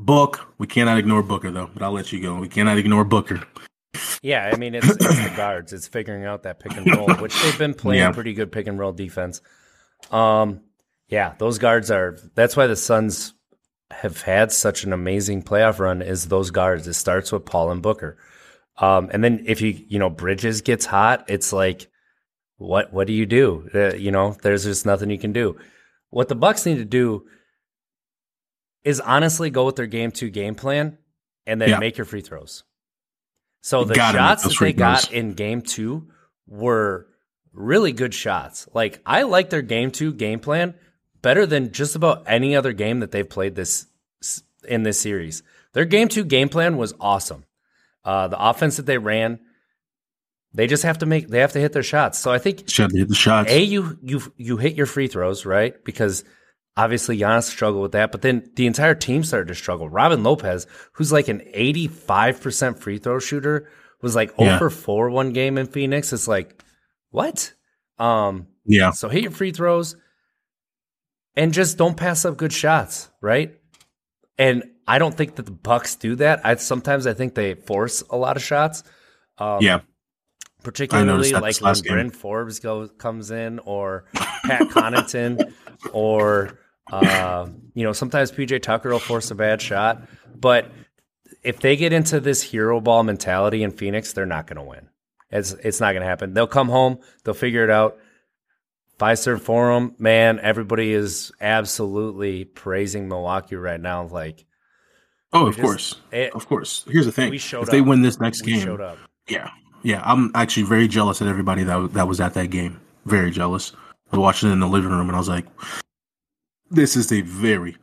[0.00, 2.36] Book, we cannot ignore Booker though, but I'll let you go.
[2.36, 3.42] We cannot ignore Booker.
[4.22, 5.74] Yeah, I mean it's, it's the guards.
[5.74, 8.12] It's figuring out that pick and roll, which they've been playing yeah.
[8.12, 9.42] pretty good pick and roll defense.
[10.10, 10.62] Um,
[11.08, 12.16] yeah, those guards are.
[12.34, 13.34] That's why the Suns
[13.90, 16.00] have had such an amazing playoff run.
[16.00, 16.86] Is those guards?
[16.88, 18.16] It starts with Paul and Booker,
[18.78, 21.90] um, and then if you you know Bridges gets hot, it's like,
[22.56, 23.68] what what do you do?
[23.74, 25.58] Uh, you know, there's just nothing you can do.
[26.08, 27.26] What the Bucks need to do
[28.84, 30.98] is honestly go with their game two game plan
[31.46, 31.78] and then yeah.
[31.78, 32.64] make your free throws.
[33.62, 36.08] So the shots that they got in game two
[36.46, 37.06] were
[37.52, 38.68] really good shots.
[38.72, 40.74] Like I like their game two game plan
[41.22, 43.86] better than just about any other game that they've played this
[44.66, 45.42] in this series.
[45.72, 47.44] Their game two game plan was awesome.
[48.04, 49.40] Uh, the offense that they ran,
[50.54, 52.18] they just have to make they have to hit their shots.
[52.18, 53.50] So I think should hit the shots.
[53.50, 56.24] A you you you hit your free throws right because
[56.76, 59.88] Obviously, Giannis struggled with that, but then the entire team started to struggle.
[59.88, 63.68] Robin Lopez, who's like an 85% free throw shooter,
[64.00, 64.56] was like yeah.
[64.56, 66.12] over 4 one game in Phoenix.
[66.12, 66.62] It's like,
[67.10, 67.52] what?
[67.98, 68.92] Um, yeah.
[68.92, 69.96] So hit your free throws
[71.36, 73.54] and just don't pass up good shots, right?
[74.38, 76.40] And I don't think that the Bucks do that.
[76.44, 78.82] I sometimes I think they force a lot of shots.
[79.38, 79.80] Um, yeah.
[80.62, 85.52] Particularly like when Bryn Forbes goes comes in or Pat Connaughton
[85.92, 86.58] or
[86.92, 90.02] uh, you know, sometimes PJ Tucker will force a bad shot,
[90.34, 90.70] but
[91.42, 94.88] if they get into this hero ball mentality in Phoenix, they're not going to win.
[95.30, 96.34] It's it's not going to happen.
[96.34, 97.98] They'll come home, they'll figure it out.
[98.98, 104.06] Fiserv Forum, man, everybody is absolutely praising Milwaukee right now.
[104.06, 104.44] Like,
[105.32, 106.84] oh, of just, course, it, of course.
[106.86, 108.78] Here's the thing: if they win this next we game,
[109.28, 109.50] yeah,
[109.82, 112.80] yeah, I'm actually very jealous at everybody that that was at that game.
[113.06, 113.72] Very jealous.
[114.12, 115.46] I was watching it in the living room, and I was like,
[116.70, 117.76] this is a very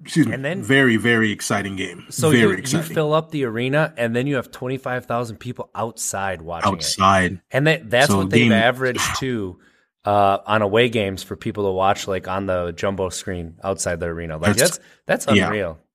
[0.00, 2.06] excuse me, and then very very exciting game.
[2.10, 2.88] So very you, exciting.
[2.88, 6.72] you fill up the arena, and then you have twenty five thousand people outside watching
[6.72, 7.40] outside, it.
[7.50, 9.58] and that, that's so what they've game, averaged too
[10.04, 14.06] uh, on away games for people to watch, like on the jumbo screen outside the
[14.06, 14.38] arena.
[14.38, 15.78] Like that's that's, that's unreal.
[15.78, 15.86] Yeah.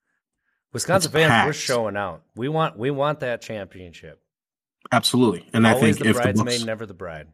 [0.73, 1.47] Wisconsin it's fans, packed.
[1.47, 2.23] we're showing out.
[2.35, 4.21] We want we want that championship.
[4.91, 7.27] Absolutely, and Always I think the if bridesmaid, the Bucks, never the bride.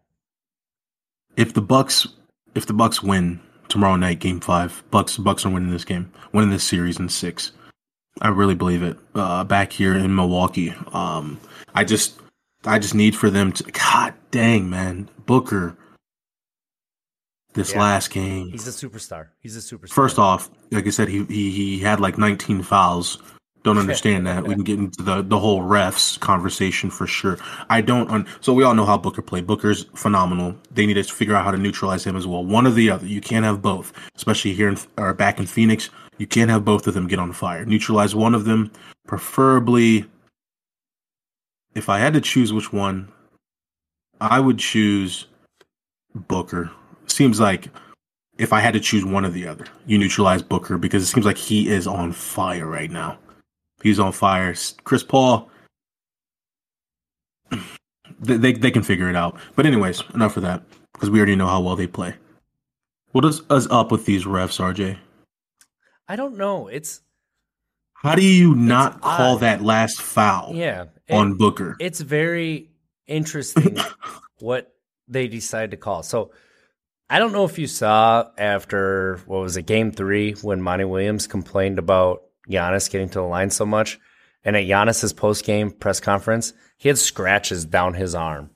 [1.38, 2.08] if the Bucks
[2.56, 3.40] if the Bucks win
[3.70, 7.52] tomorrow night, Game Five, Bucks Bucks are winning this game, winning this series in six.
[8.22, 8.98] I really believe it.
[9.16, 11.40] Uh, back here in Milwaukee, um,
[11.74, 12.20] I just
[12.66, 13.64] I just need for them to.
[13.72, 15.78] God dang, man, Booker.
[17.54, 17.82] This Yeah.
[17.82, 19.28] last game, He's a superstar.
[19.40, 19.94] He's a superstar.
[19.94, 23.22] First off, like I said, he he, he had like 19 fouls.
[23.64, 24.46] Don't understand that.
[24.46, 27.38] We can get into the the whole refs conversation for sure.
[27.70, 28.12] I don't.
[28.12, 29.48] Un- so we all know how Booker played.
[29.48, 30.56] Booker's phenomenal.
[30.72, 32.44] They need to figure out how to neutralize him as well.
[32.44, 33.06] One or the other.
[33.08, 33.94] You can't have both.
[34.16, 37.32] Especially here in or back in Phoenix, you can't have both of them get on
[37.32, 37.66] fire.
[37.66, 38.70] Neutralize one of them,
[39.08, 40.06] preferably.
[41.74, 43.08] If I had to choose which one,
[44.20, 45.28] I would choose
[46.14, 46.70] Booker.
[47.08, 47.70] Seems like
[48.38, 51.26] if I had to choose one or the other, you neutralize Booker because it seems
[51.26, 53.18] like he is on fire right now.
[53.84, 54.56] He's on fire.
[54.86, 55.50] Chris Paul,
[58.22, 59.38] they, they they can figure it out.
[59.56, 62.16] But anyways, enough of that because we already know how well they play.
[63.12, 64.98] What is us up with these refs, RJ?
[66.08, 66.68] I don't know.
[66.68, 67.02] It's
[67.94, 69.42] How do you not call odd.
[69.42, 70.86] that last foul yeah.
[71.10, 71.76] on Booker?
[71.80, 72.72] it's very
[73.06, 73.78] interesting
[74.40, 74.74] what
[75.08, 76.04] they decide to call.
[76.04, 76.32] So
[77.10, 81.28] I don't know if you saw after what was it, game three, when Monty Williams
[81.28, 84.00] complained about Giannis getting to the line so much.
[84.46, 88.50] And at Giannis's post game press conference, he had scratches down his arm.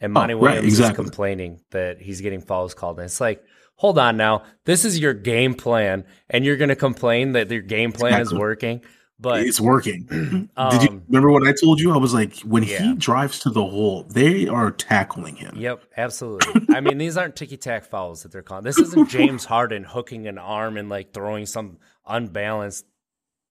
[0.00, 1.02] And Monty Oh, right, Williams exactly.
[1.04, 2.98] is complaining that he's getting fouls called.
[2.98, 3.42] And it's like,
[3.74, 4.44] hold on now.
[4.64, 8.32] This is your game plan, and you're going to complain that your game plan is
[8.32, 8.80] working.
[9.20, 10.04] But it's working.
[10.10, 11.92] Did you um, remember what I told you?
[11.92, 12.78] I was like, when Yeah.
[12.82, 15.56] he drives to the hole, they are tackling him.
[15.56, 16.72] Yep, absolutely.
[16.72, 18.62] I mean, these aren't ticky tack fouls that they're calling.
[18.62, 22.84] This isn't James Harden hooking an arm and like throwing some unbalanced.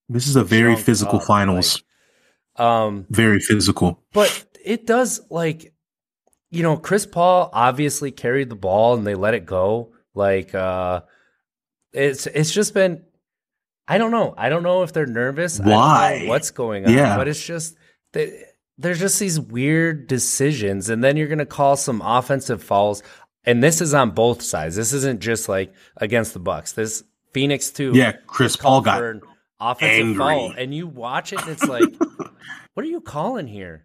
[0.10, 1.84] This is a very physical up, finals.
[2.56, 4.02] Um, very physical.
[4.14, 5.74] but it does like,
[6.50, 9.94] you know, Chris Paul obviously carried the ball and they let it go.
[10.16, 11.02] Like, uh,
[11.94, 13.04] it's it's just been.
[13.88, 14.34] I don't know.
[14.38, 15.60] I don't know if they're nervous.
[15.60, 16.26] I don't know Why?
[16.28, 16.94] what's going on?
[16.94, 17.16] Yeah.
[17.16, 17.78] but it's just
[18.12, 18.44] they,
[18.78, 23.02] there's just these weird decisions, and then you're going to call some offensive fouls,
[23.46, 24.76] and this is on both sides.
[24.76, 26.74] This isn't just like against the Bucks.
[26.74, 27.92] This Phoenix too.
[27.94, 29.02] Yeah, Chris Paul got
[29.60, 30.18] offensive angry.
[30.18, 31.84] foul, and you watch it, and it's like,
[32.74, 33.84] what are you calling here?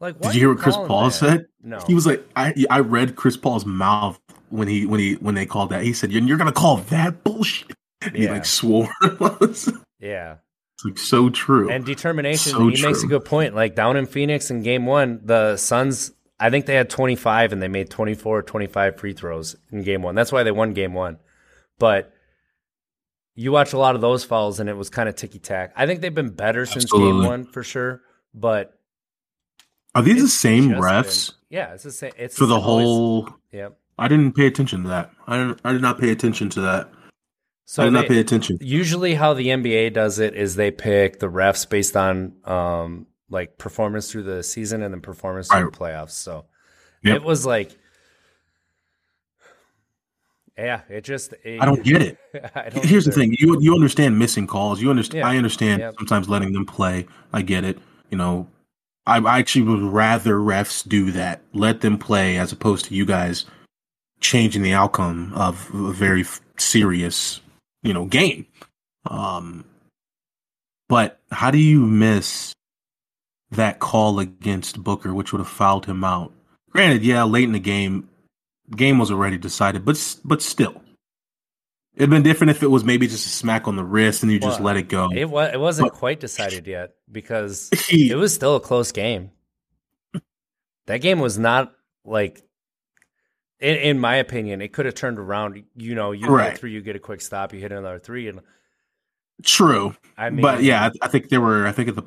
[0.00, 1.10] Like, Did you hear what Chris Paul that?
[1.12, 1.46] said?
[1.62, 4.18] No, He was like, I I read Chris Paul's mouth
[4.50, 5.82] when he when he when they called that.
[5.84, 7.76] He said, "You're, you're gonna call that bullshit."
[8.12, 8.32] He Yeah.
[8.32, 8.88] like swore.
[10.00, 10.36] yeah.
[10.74, 11.70] It's like so true.
[11.70, 13.54] And determination, So he makes a good point.
[13.54, 17.62] Like down in Phoenix in game one, the Suns, I think they had 25 and
[17.62, 20.16] they made 24 or 25 free throws in game one.
[20.16, 21.18] That's why they won game one.
[21.78, 22.12] But
[23.34, 25.72] you watch a lot of those fouls and it was kind of ticky tack.
[25.76, 28.02] I think they've been better since game one for sure.
[28.34, 28.78] But
[29.94, 32.12] Are these the same refs been- yeah, it's the same.
[32.16, 33.28] It's for the always- whole?
[33.52, 33.78] Yep.
[33.98, 35.10] I didn't pay attention to that.
[35.26, 35.60] I didn't.
[35.64, 36.90] I did not pay attention to that.
[37.66, 38.58] So I did they- not pay attention.
[38.60, 43.56] usually how the NBA does it is they pick the refs based on um like
[43.58, 45.72] performance through the season and then performance through Right.
[45.72, 46.10] the playoffs.
[46.10, 46.46] So
[47.02, 47.16] Yep.
[47.16, 47.70] it was like
[50.56, 52.18] yeah, it just it, I don't get it.
[52.72, 54.80] Don't Here's the thing: you you understand missing calls.
[54.80, 55.20] You understand.
[55.20, 55.28] Yeah.
[55.28, 55.94] I understand Yep.
[55.98, 57.06] sometimes letting them play.
[57.32, 57.78] I get it.
[58.10, 58.46] You know,
[59.06, 63.04] I, I actually would rather refs do that, let them play, as opposed to you
[63.06, 63.46] guys
[64.20, 66.24] changing the outcome of a very
[66.56, 67.40] serious,
[67.82, 68.46] you know, game.
[69.06, 69.64] Um,
[70.88, 72.52] but how do you miss
[73.50, 76.32] that call against Booker, which would have fouled him out?
[76.70, 78.08] Granted, yeah, late in the game,
[78.76, 80.82] game was already decided, but but still.
[81.94, 84.38] It'd been different if it was maybe just a smack on the wrist and you
[84.40, 85.10] just let it go.
[85.14, 89.30] It was it wasn't But- quite decided yet because it was still a close game.
[90.86, 92.42] That game was not like
[93.60, 95.62] in, in my opinion, it could have turned around.
[95.76, 96.50] You know, you Right.
[96.52, 98.40] hit three, you get a quick stop, you hit another three, and
[99.44, 101.66] True, I mean, but yeah, I, I think they were.
[101.66, 102.04] I think at the,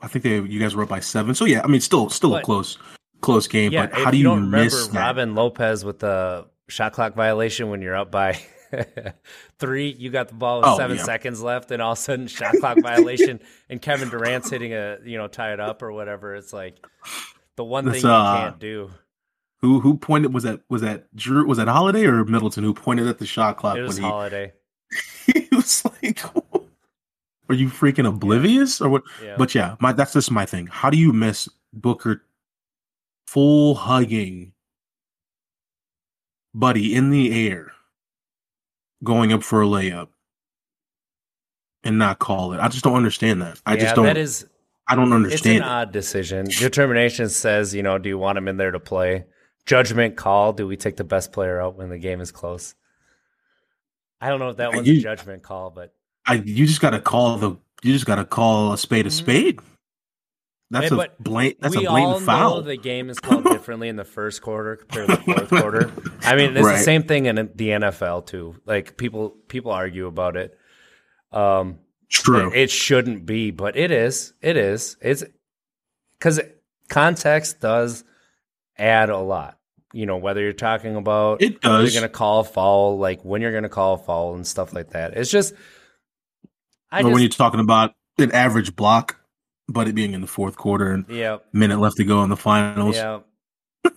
[0.00, 1.34] I think they you guys were up by seven.
[1.34, 2.78] So yeah, I mean, still still But- close
[3.20, 3.72] close game.
[3.72, 4.98] Yeah, but how do you, you, miss that?
[4.98, 8.38] Robin Lopez with the shot clock violation when you're up by
[9.58, 11.02] three, you got the ball with Oh, seven yeah.
[11.04, 14.98] seconds left, and all of a sudden shot clock violation, and Kevin Durant's hitting a
[15.04, 16.34] you know tie it up or whatever.
[16.34, 16.84] It's like
[17.56, 18.90] the one thing you uh, can't do.
[19.60, 23.06] Who who pointed was that was that Jrue was that Holiday or Middleton who pointed
[23.06, 24.52] at the shot clock It was when he, holiday.
[25.26, 26.22] he was like,
[27.48, 29.36] "Are you freaking oblivious or what?" Yeah.
[29.38, 30.66] But yeah, my that's just my thing.
[30.66, 32.22] How do you miss Booker
[33.26, 34.52] full hugging
[36.54, 37.72] Buddy in the air,
[39.04, 40.08] going up for a layup,
[41.84, 42.60] and not call it?
[42.60, 43.60] I just don't understand that.
[43.66, 44.06] I yeah, just don't.
[44.06, 44.46] that is
[44.88, 45.56] I don't understand.
[45.56, 45.70] it's an it.
[45.70, 46.46] odd decision.
[46.46, 49.26] Determination says, you know, do you want him in there to play?
[49.66, 50.52] judgment call.
[50.52, 52.74] Do we take the best player out when the game is close?
[54.20, 55.92] I don't know if that one's You- a judgment call, but
[56.24, 57.50] I you just gotta call the
[57.82, 59.18] you just gotta call a spade a mm-hmm.
[59.18, 59.60] spade.
[60.70, 62.62] That's Hey, a blatant that's a we all blatant know foul.
[62.62, 65.92] the game is called differently in the first quarter compared to the fourth quarter.
[66.22, 66.78] I mean, it's Right.
[66.78, 68.56] the same thing in the NFL too.
[68.66, 70.58] Like people people argue about it.
[71.32, 72.52] Um, True.
[72.54, 74.32] It shouldn't be, but it is.
[74.40, 74.96] It is.
[75.00, 75.24] It's
[76.18, 76.40] because
[76.88, 78.04] context does
[78.78, 79.58] add a lot.
[79.92, 81.92] You know, whether you're talking about It does.
[81.94, 84.46] you're going to call a foul, like when you're going to call a foul and
[84.46, 85.16] stuff like that.
[85.16, 85.54] It's just,
[86.90, 89.18] I just, when you're talking about an average block,
[89.68, 92.36] but it being in the fourth quarter and yeah, minute left to go in the
[92.36, 92.96] finals.
[92.96, 93.20] yeah.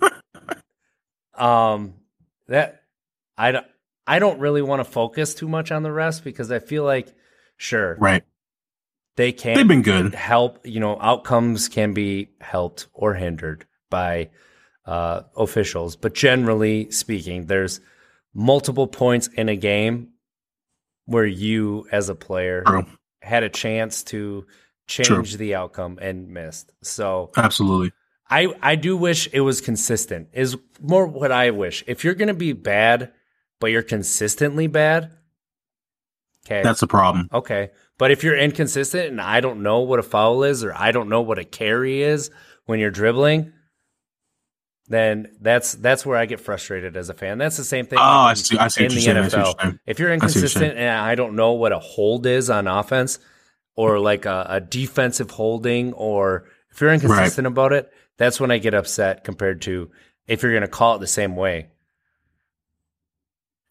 [1.35, 1.93] um,
[2.47, 2.83] that
[3.37, 3.65] I don't,
[4.07, 7.13] I don't really want to focus too much on the rest because I feel like,
[7.57, 8.23] sure, Right.
[9.15, 10.13] they can They've been good.
[10.15, 14.29] help you know outcomes can be helped or hindered by
[14.85, 17.79] uh, officials but generally speaking there's
[18.33, 20.09] multiple points in a game
[21.05, 22.85] where you as a player True.
[23.21, 24.45] had a chance to
[24.89, 27.91] change the outcome and missed so Absolutely.
[28.29, 32.27] i i do wish it was consistent is more what i wish if you're going
[32.27, 33.11] to be bad
[33.59, 35.11] but you're consistently bad
[36.45, 37.29] okay That's the problem.
[37.31, 37.69] Okay.
[37.99, 41.09] But if you're inconsistent and I don't know what a foul is or I don't
[41.09, 42.31] know what a carry is
[42.65, 43.51] when you're dribbling,
[44.87, 47.37] then that's that's where I get frustrated as a fan.
[47.37, 48.57] That's the same thing Oh, I in- see.
[48.57, 49.17] I see in the you're.
[49.17, 49.63] I NFL.
[49.63, 49.65] you're.
[49.65, 50.77] If you're see what you're inconsistent saying.
[50.77, 53.19] and I don't know what a hold is on offense
[53.79, 58.57] or like a, a defensive holding or if you're inconsistent about it, that's when I
[58.57, 59.89] get upset compared to
[60.27, 61.69] if you're going to call it the same way.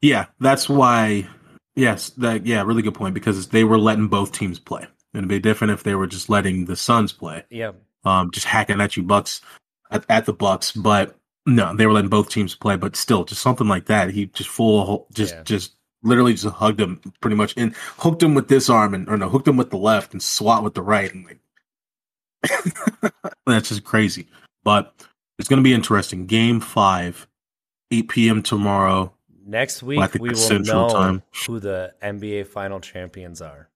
[0.00, 1.28] Yeah, that's why.
[1.74, 4.86] Yes, that yeah, really good point because they were letting both teams play.
[5.12, 7.72] It'd be different if they were just letting the Suns play, Yeah.
[8.04, 9.42] um, just hacking at you Bucks
[9.90, 10.72] at, at the Bucks.
[10.72, 12.76] But no, they were letting both teams play.
[12.76, 14.08] But still, just something like that.
[14.10, 15.42] He just full, just Yeah.
[15.42, 19.16] just literally just hugged him pretty much and hooked him with this arm and or
[19.16, 21.38] no, hooked him with the left and swat with the right and like
[23.46, 24.28] that's just crazy.
[24.64, 24.94] But
[25.38, 26.26] it's going to be interesting.
[26.26, 27.26] Game five,
[27.90, 28.42] eight p.m.
[28.42, 29.12] tomorrow.
[29.46, 31.22] Next week Well, I think we will Central know Time.
[31.46, 33.68] who the NBA final champions are.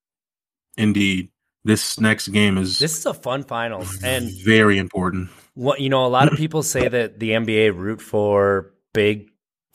[0.77, 1.31] Indeed,
[1.65, 5.31] this next game is This is a fun finals, and very important.
[5.55, 9.31] what you know, a lot of people say that the NBA root for big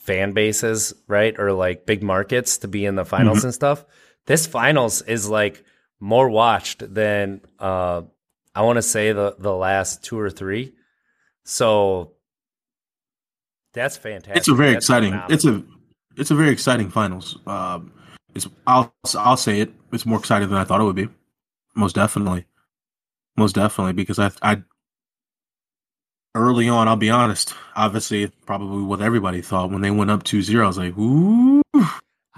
[0.08, 3.86] fan bases, right, or like big markets to be in the finals and stuff.
[4.26, 5.64] This finals is like
[6.00, 8.02] more watched than uh,
[8.56, 10.74] I want to say the the last two or three.
[11.44, 12.14] So
[13.74, 14.38] that's fantastic.
[14.38, 15.12] It's a very That's exciting.
[15.12, 15.36] phenomenal.
[15.36, 15.64] It's a
[16.18, 17.38] it's a very exciting finals.
[17.46, 17.92] Um,
[18.34, 19.72] it's I'll I'll say it.
[19.92, 21.10] It's more exciting than I thought it would be.
[21.76, 22.46] Most definitely,
[23.36, 24.64] most definitely because I I
[26.38, 26.88] early on.
[26.88, 27.54] I'll be honest.
[27.76, 31.62] Obviously, probably what everybody thought when they went up 2-0, I was like, ooh.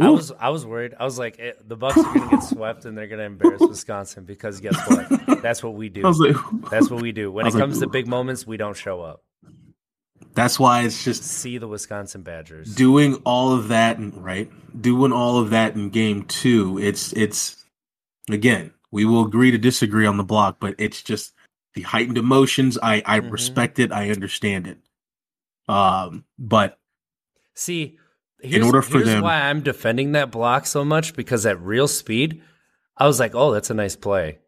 [0.02, 0.94] I was I was worried.
[0.98, 3.26] I was like, eh, the Bucks are going to get swept and they're going to
[3.26, 5.42] embarrass Wisconsin because guess what?
[5.42, 6.04] That's what we do.
[6.04, 6.36] Like,
[6.72, 7.30] That's what we do.
[7.34, 9.22] When it was like, comes to big moments, we don't show up.
[10.36, 12.74] that's why it's just See the Wisconsin Badgers.
[12.76, 14.50] doing all of that and right
[14.82, 17.66] doing all of that in game two it's it's
[18.30, 21.34] again we will agree to disagree on the block but it's just
[21.76, 23.32] the heightened emotions i i Mhm.
[23.32, 24.80] respect it i understand it
[25.68, 26.80] um but
[27.56, 27.98] See,
[28.42, 32.42] here's, order for them- why I'm defending that block so much because at real speed,
[32.96, 34.40] I was like, "Oh, that's a nice play."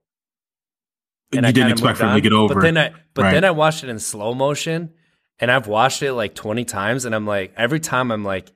[1.34, 3.32] you I didn't expect for him to get over But then I, but Right.
[3.34, 4.94] then I watched it in slow motion,
[5.40, 8.52] and I've watched it like 20 times, and I'm like, every time I'm like,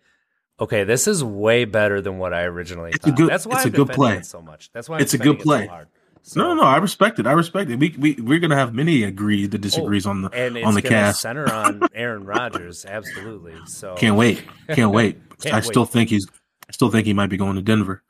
[0.60, 3.17] okay, this is way better than what I originally It's a thought.
[3.17, 4.17] good- That's why it's I'm a good defending play.
[4.19, 4.71] it so much.
[4.71, 5.88] That's why I'm It's a good it so
[6.33, 6.47] hard.
[6.47, 9.03] no no no i respect it i respect it we, we we're gonna have many
[9.03, 13.53] agree to oh, disagrees on the and on the cast center on Aaron Rodgers, absolutely.
[13.67, 15.91] So can't wait can't wait Can't i still wait.
[15.91, 16.27] think he's
[16.67, 18.01] i still think he might be going to denver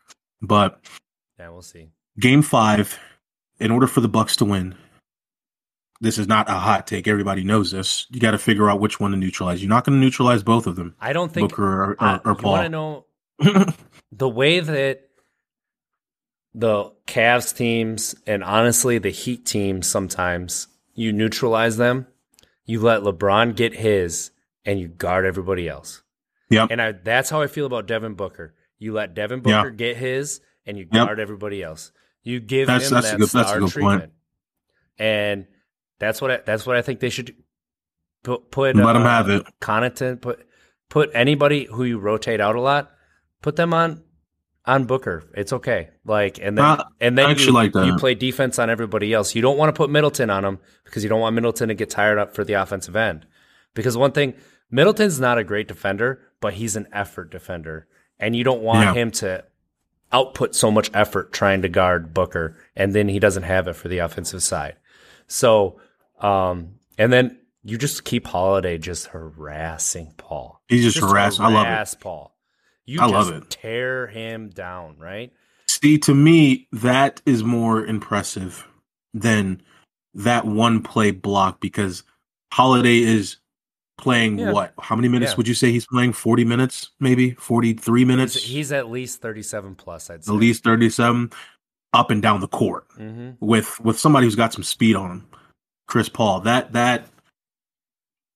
[0.41, 0.79] but
[1.39, 1.89] Yeah, we'll see.
[2.19, 2.99] game five,
[3.59, 4.75] in order for the Bucks to win,
[6.01, 7.07] this is not a hot take.
[7.07, 8.05] Everybody knows this.
[8.11, 9.61] You got to figure out which one to neutralize.
[9.63, 12.19] You're not going to neutralize both of them, I don't think Booker or, or, I-
[12.25, 13.05] or you to know
[14.11, 15.04] the way that
[16.57, 22.07] the Cavs teams and honestly the Heat teams sometimes you neutralize them.
[22.65, 24.31] You let LeBron get his
[24.65, 26.01] and you guard everybody else.
[26.49, 26.69] Yep.
[26.71, 28.55] And I, that's how I feel about Devin Booker.
[28.79, 29.41] You let Devin.
[29.41, 31.05] Booker get his and you Yep.
[31.07, 31.91] guard everybody else.
[32.23, 33.71] You give That's- him that's a that good- star point.
[33.71, 34.11] treatment.
[34.97, 35.47] And
[35.99, 37.35] that's what I, that's what I think they should
[38.23, 39.45] put put Let uh, have it.
[39.61, 40.47] Connaughton put
[40.89, 42.91] put anybody who you rotate out a lot,
[43.41, 44.01] put them on
[44.67, 45.23] on Booker.
[45.33, 45.89] It's okay.
[46.05, 49.35] Like and then and then you, like you play defense on everybody else.
[49.35, 51.89] You don't want to put Middleton on him because you don't want Middleton to get
[51.89, 53.25] tired up for the offensive end.
[53.73, 54.33] Because one thing
[54.71, 57.87] Middleton's not a great defender, but he's an effort defender.
[58.19, 58.93] And you don't want Yeah.
[58.93, 59.43] him to
[60.11, 63.87] output so much effort trying to guard Booker, and then he doesn't have it for
[63.89, 64.75] the offensive side.
[65.27, 65.79] So,
[66.21, 70.61] um, and then you just keep Holiday just harassing Paul.
[70.69, 71.43] He's just harassing.
[71.45, 71.95] I love it.
[71.99, 72.34] Paul.
[72.85, 73.49] You I just love it.
[73.49, 75.31] tear him down, right?
[75.67, 78.65] See, to me, that is more impressive
[79.13, 79.61] than
[80.13, 82.03] that one play block because
[82.53, 83.37] Holiday is
[83.97, 84.51] playing Yeah.
[84.51, 84.73] what?
[84.79, 85.37] How many minutes Yeah.
[85.37, 86.13] would you say he's playing?
[86.13, 87.31] 40 minutes, maybe?
[87.31, 88.35] 43 minutes?
[88.35, 90.31] He's, he's at least 37 plus, I'd say.
[90.31, 91.31] at least 37
[91.93, 95.27] up and down the court hmm with with somebody who's got some speed on him.
[95.87, 96.41] Chris Paul.
[96.41, 97.07] That that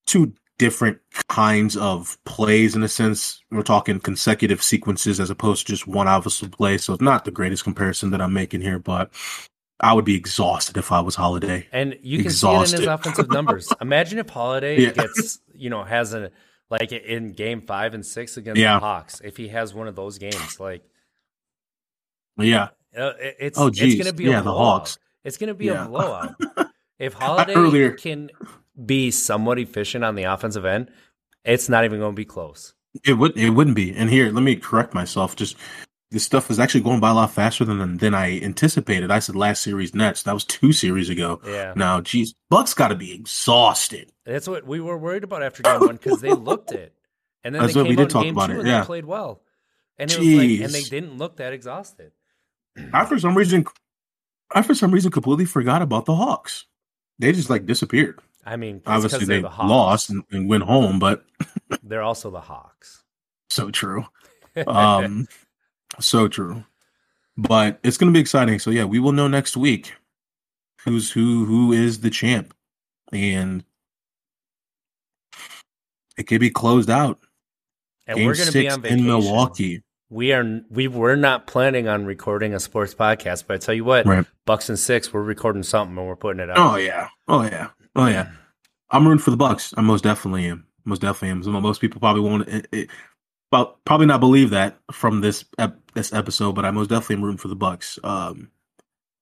[0.05, 0.99] two different
[1.29, 3.41] kinds of plays in a sense.
[3.49, 6.77] We're talking consecutive sequences as opposed to just one obvious play.
[6.77, 9.11] So it's not the greatest comparison that I'm making here, but
[9.79, 11.65] I would be exhausted if I was Holiday.
[11.71, 13.71] And you can see it in his offensive numbers.
[13.81, 14.91] Imagine if Holiday Yeah.
[14.91, 16.29] gets, you know, has a
[16.69, 18.75] like in game five and six against Yeah.
[18.75, 19.21] the Hawks.
[19.23, 20.83] If he has one of those games, like
[22.37, 22.67] Yeah.
[22.97, 24.79] uh, it's Oh, it's going to be Yeah, a the blowout.
[24.81, 24.99] Hawks.
[25.23, 25.85] It's going to be Yeah.
[25.85, 26.35] a blowout.
[26.99, 28.29] If Holiday Earlier- can
[28.85, 30.91] be somewhat efficient on the offensive end,
[31.43, 32.73] it's not even going to be close.
[33.05, 33.93] It would it wouldn't be.
[33.93, 35.35] And here, let me correct myself.
[35.35, 35.55] Just
[36.11, 39.11] this stuff is actually going by a lot faster than than I anticipated.
[39.11, 40.23] I said last series Nets.
[40.23, 41.39] That was two series ago.
[41.45, 44.11] Yeah, Now, geez, Bucks got to be exhausted.
[44.25, 46.95] that's what we were worried about after game one because they looked it,
[47.43, 48.59] and then That's they what we came did out in talk game about two it,
[48.59, 48.79] and yeah.
[48.79, 49.41] they played well,
[49.99, 52.11] and it was like, and they didn't look that exhausted.
[52.93, 53.65] I for some reason,
[54.51, 56.65] I for some reason completely forgot about the Hawks.
[57.19, 58.19] They just like disappeared.
[58.49, 61.23] I mean, obviously they the lost and, and went home, but
[61.83, 63.03] They're also the Hawks.
[63.49, 64.05] so true.
[64.67, 65.27] Um,
[65.99, 66.65] so true.
[67.37, 68.57] But it's going to be exciting.
[68.59, 69.93] So yeah, we will know next week
[70.81, 72.53] who's who who is the champ,
[73.13, 73.63] and
[76.17, 77.19] it could be closed out.
[78.07, 79.83] and Game we're going to be on vacation in Milwaukee.
[80.09, 83.85] We are we were not planning on recording a sports podcast, but I tell you
[83.85, 84.25] what, Right.
[84.45, 86.57] Bucks and Six, we're recording something and we're putting it out.
[86.57, 87.09] Oh yeah.
[87.27, 87.69] Oh yeah.
[87.99, 88.31] Oh yeah.
[88.91, 89.73] I'm rooting for the Bucks.
[89.75, 90.65] I most definitely am.
[90.85, 91.43] Most definitely am.
[91.43, 92.67] Some- Most people probably won't.
[93.51, 97.23] Well, probably not believe that from this ep, this episode, but I most definitely am
[97.25, 97.99] rooting for the Bucks.
[98.05, 98.51] Um,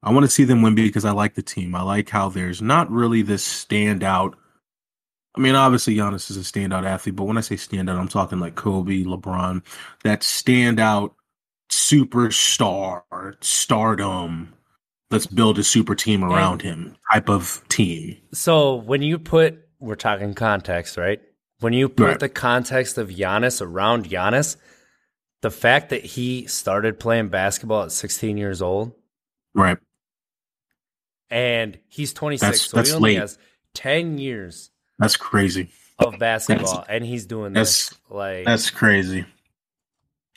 [0.04, 1.74] I want to see them win because I like the team.
[1.74, 4.36] I like how there's not really this standout.
[5.36, 8.40] I mean, obviously Giannis is a standout athlete, but when I say standout, I'm talking
[8.40, 9.64] like Kobe, LeBron,
[10.04, 11.14] that standout
[11.72, 13.04] superstar,
[13.42, 14.54] stardom.
[15.10, 18.18] Let's build a super team around him type of team.
[18.34, 21.22] So when you put, we're talking context, right?
[21.60, 22.20] When you put Right.
[22.20, 24.58] the context of Giannis around Giannis,
[25.42, 28.94] the fact that he started playing basketball at 16 years old
[29.54, 29.78] Right.
[31.30, 33.20] and he's 26, That's- so that's he only late.
[33.22, 33.38] has
[33.74, 35.72] 10 years That's crazy.
[36.00, 37.98] of basketball, and he's doing that's- this.
[38.10, 39.26] Like That's crazy.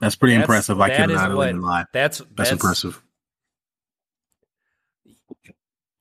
[0.01, 0.81] That's pretty That's- impressive.
[0.81, 1.85] I that cannot even lie.
[1.93, 3.03] that's That's, that's impressive.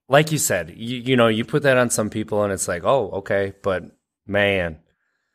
[0.09, 2.83] Like you said, you you know, you put that on some people and it's like,
[2.83, 3.85] oh, okay, but
[4.27, 4.79] man,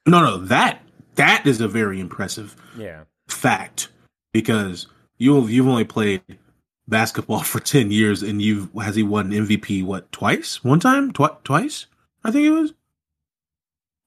[0.07, 0.83] No, no, that
[1.15, 3.89] that is a very impressive yeah, fact
[4.33, 6.23] because you've you've only played
[6.89, 10.63] basketball for ten years and you've has he won MVP what twice?
[10.63, 11.13] One time?
[11.13, 11.87] Twi- twice?
[12.25, 12.75] I think it was.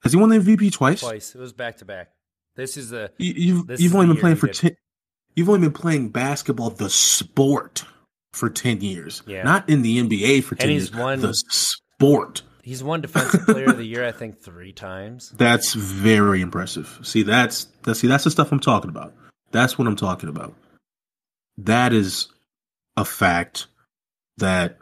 [0.04, 1.00] Has he won the MVP twice?
[1.00, 1.34] twice.
[1.34, 2.12] It was back to back.
[2.56, 4.76] This is the You, you've you've only been playing for ten.
[5.36, 7.86] You've only been playing basketball, the sport,
[8.38, 9.24] for ten years.
[9.28, 9.44] Yeah.
[9.44, 10.96] Not in the NBA for ten he's years.
[11.02, 12.44] won- the sport.
[12.64, 15.30] he's won defensive player of the year, I think, three times.
[15.38, 17.00] That's very impressive.
[17.04, 19.14] See, that's that's see, that's the stuff I'm talking about.
[19.52, 20.54] That's what I'm talking about.
[21.58, 22.28] That is
[22.96, 23.68] a fact
[24.38, 24.78] that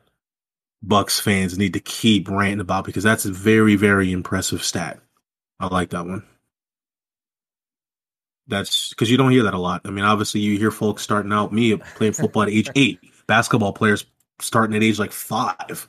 [0.83, 4.99] Bucks fans need to keep ranting about because that's a very, very impressive stat.
[5.59, 6.23] I like that one.
[8.47, 9.81] That's because you don't hear that a lot.
[9.85, 11.51] I mean, obviously, you hear folks starting out.
[11.51, 14.05] Me playing football at age eight, basketball players
[14.39, 15.87] starting at age like five,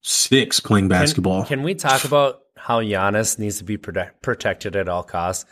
[0.00, 1.44] six playing Can- basketball.
[1.44, 5.44] Can, we talk about how Giannis needs to be protect, protected at all costs?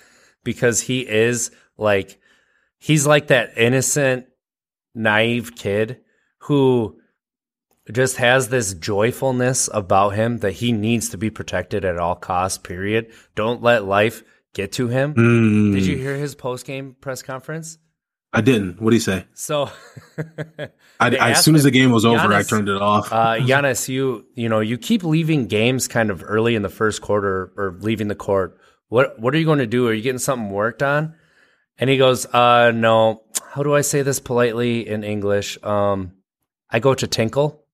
[0.45, 2.21] Because he is like,
[2.79, 4.27] he's like that innocent,
[4.95, 6.01] naive kid
[6.39, 6.99] who
[7.91, 12.59] just has this joyfulness about him that he needs to be protected at all costs,
[12.59, 13.11] period.
[13.35, 14.23] Don't let life
[14.55, 15.15] get to him.
[15.15, 17.79] Mm, Did you hear his post game press conference?
[18.33, 18.81] I didn't.
[18.81, 19.27] What do you say?
[19.35, 19.71] So,
[20.19, 20.69] I,
[21.01, 23.13] I- as soon as the game was over, I turned it off.
[23.13, 27.03] uh, Giannis, you you know you keep leaving games kind of early in the first
[27.03, 28.59] quarter or leaving the court.
[28.89, 29.87] What what are you going to do?
[29.89, 31.15] Are you getting something worked on?
[31.79, 33.23] And he goes, uh, no.
[33.51, 35.63] How do I say this politely in English?
[35.63, 36.13] Um,
[36.71, 37.65] I go to tinkle.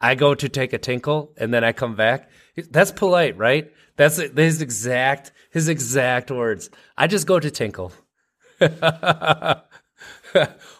[0.00, 2.30] I go to take a tinkle and then I come back.
[2.70, 3.70] That's polite, right?
[3.96, 6.70] That's his exact his exact words.
[6.96, 7.92] I just go to tinkle.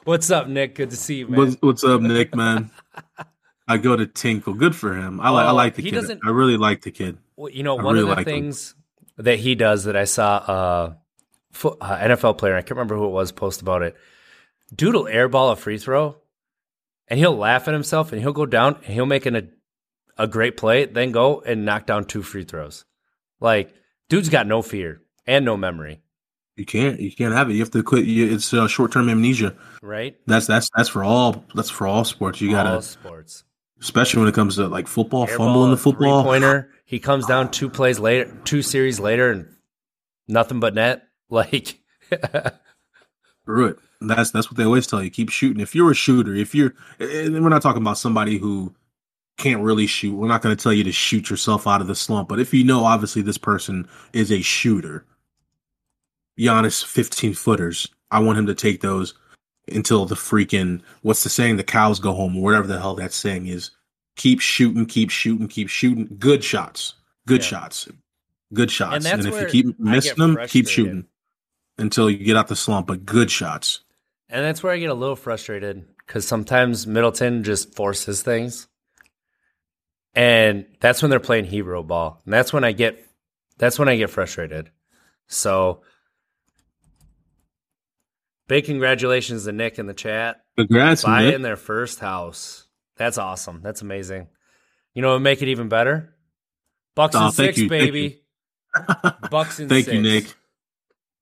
[0.05, 0.75] what's up, Nick?
[0.75, 1.39] Good to see you, man.
[1.41, 2.35] What's, what's up, Nick?
[2.35, 2.70] Man,
[3.68, 4.55] I go to tinkle.
[4.55, 5.20] Good for him.
[5.20, 5.47] I like.
[5.47, 5.97] I Oh, like the he kid.
[5.97, 7.18] doesn't- I really like the kid.
[7.37, 8.33] Well, you know, I one really of the like him.
[8.35, 8.75] things
[9.16, 10.95] that he does that I saw uh,
[11.81, 13.97] uh, NFL player, I can't remember who it was, post about it.
[14.75, 16.16] Dude will airball a free throw,
[17.09, 19.43] and he'll laugh at himself, and he'll go down, and he'll make an, a
[20.16, 22.85] a great play, then go and knock down two free throws.
[23.41, 23.75] Like,
[24.09, 26.03] dude's got no fear and no memory,
[26.57, 27.00] You can't.
[27.00, 27.55] You can't have it.
[27.55, 28.05] You have to quit.
[28.05, 29.57] You, it's uh, short term amnesia.
[29.82, 30.16] right?
[30.26, 31.44] That's that's that's for all.
[31.55, 32.40] That's for all sports.
[32.40, 33.42] You gotta, All sports.
[33.80, 36.22] especially when it comes to like football, Airball, fumbling the football.
[36.22, 36.70] pointer.
[36.84, 39.48] He comes down two plays later, two series later, and
[40.28, 41.09] nothing but net.
[41.30, 41.80] Like,
[43.42, 43.78] Screw it.
[44.00, 45.11] That's that's what they always tell you.
[45.11, 45.61] Keep shooting.
[45.61, 48.74] If you're a shooter, if you're, and we're not talking about somebody who
[49.38, 50.14] can't really shoot.
[50.14, 52.28] We're not going to tell you to shoot yourself out of the slump.
[52.28, 55.05] But if you know, obviously, this person is a shooter.
[56.39, 57.89] Giannis, fifteen footers.
[58.11, 59.14] I want him to take those
[59.68, 61.57] until the freaking what's the saying?
[61.57, 63.70] The cows go home, or whatever the hell that saying is.
[64.16, 66.09] Keep shooting, keep shooting, keep shooting.
[66.18, 66.95] Good shots,
[67.26, 67.47] good Yeah.
[67.47, 67.89] shots,
[68.53, 69.05] good shots.
[69.05, 71.07] And And, if you keep missing them, keep shooting
[71.78, 72.87] until you get out the slump.
[72.87, 73.80] But good shots.
[74.28, 78.68] And that's where I get a little frustrated because sometimes Middleton just forces things.
[80.14, 82.20] And that's when they're playing hero ball.
[82.24, 83.05] And that's when I get
[83.59, 84.70] that's when I get frustrated.
[85.26, 85.82] So
[88.49, 90.42] big congratulations to Nick in the chat.
[90.57, 91.42] Congrats, Buying Nick.
[91.42, 92.66] their first house.
[92.97, 93.61] That's awesome.
[93.62, 94.28] That's amazing.
[94.95, 96.14] You know what make it even better?
[96.95, 98.22] Bucks Oh, and six, you, baby.
[99.30, 99.95] Bucks and Thank six.
[99.95, 100.34] you, Nick.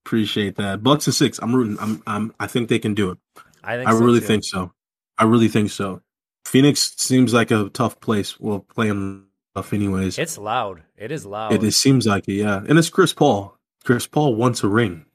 [0.04, 0.82] Appreciate that.
[0.82, 1.38] Bucks and six.
[1.40, 1.78] I'm rooting.
[1.80, 2.02] I'm.
[2.06, 2.34] I'm.
[2.40, 3.18] I think they can do it.
[3.62, 4.26] I think I so, really too.
[4.26, 4.72] think so.
[5.16, 6.02] I really think so.
[6.44, 8.38] Phoenix seems like a tough place.
[8.40, 10.18] We'll play them tough anyways.
[10.18, 10.82] it's loud.
[10.96, 11.52] It is loud.
[11.52, 12.62] It, it seems like it, yeah.
[12.68, 13.56] And it's Chris Paul.
[13.84, 15.06] Chris Paul wants a ring.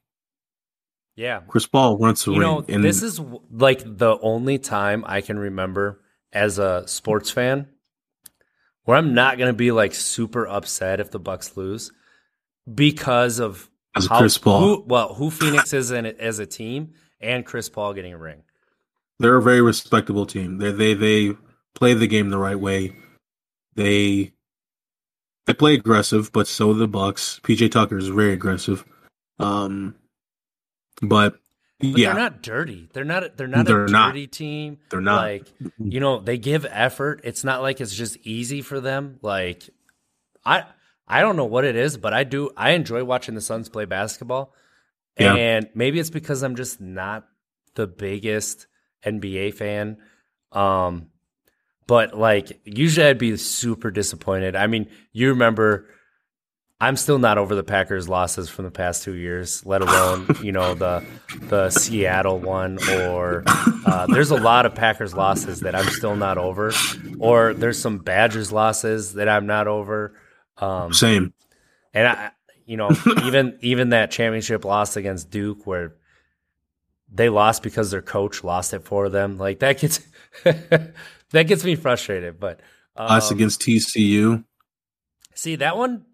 [1.18, 1.40] Yeah.
[1.48, 2.48] Chris Paul wants a you ring.
[2.48, 6.00] know, and this is like the only time I can remember
[6.32, 7.66] as a sports fan
[8.84, 11.90] where I'm not going to be like super upset if the Bucks lose
[12.72, 14.60] because of As how Chris Paul.
[14.60, 18.18] Who, well, who Phoenix is in it as a team and Chris Paul getting a
[18.18, 18.44] ring.
[19.18, 20.58] they're a very respectable team.
[20.58, 21.34] They they they
[21.74, 22.94] play the game the right way.
[23.74, 24.34] They
[25.46, 27.40] they play aggressive, but so the Bucks.
[27.42, 28.84] PJ Tucker is very aggressive.
[29.40, 29.96] Um,
[31.02, 31.38] but,
[31.80, 32.88] But yeah, they're not dirty.
[32.92, 33.36] They're not.
[33.36, 34.08] They're not They're a not.
[34.08, 34.78] dirty team.
[34.90, 35.22] They're not.
[35.22, 35.46] Like
[35.78, 37.20] you know, they give effort.
[37.24, 39.18] It's not like it's just easy for them.
[39.22, 39.68] Like
[40.44, 40.64] I,
[41.06, 42.50] I don't know what it is, but I do.
[42.56, 44.52] I enjoy watching the Suns play basketball,
[45.18, 45.34] Yeah.
[45.34, 47.26] and maybe it's because I'm just not
[47.74, 48.66] the biggest
[49.04, 49.98] NBA fan.
[50.52, 51.08] Um,
[51.86, 54.56] but like usually I'd be super disappointed.
[54.56, 55.86] I mean, you remember.
[56.80, 60.52] I'm still not over the Packers' losses from the past two years, let alone you
[60.52, 61.04] know the
[61.40, 66.38] the Seattle one or uh, there's a lot of Packers losses that I'm still not
[66.38, 66.72] over,
[67.18, 70.14] or there's some Badgers losses that I'm not over.
[70.58, 71.32] Um, same.
[71.94, 72.30] and I,
[72.64, 72.90] you know,
[73.24, 75.96] even even that championship loss against Duke where
[77.12, 80.00] they lost because their coach lost it for them, like that gets
[80.44, 80.92] that
[81.32, 82.38] gets me frustrated.
[82.38, 82.60] But
[82.94, 84.44] um, Us against TCU
[85.34, 86.04] see that one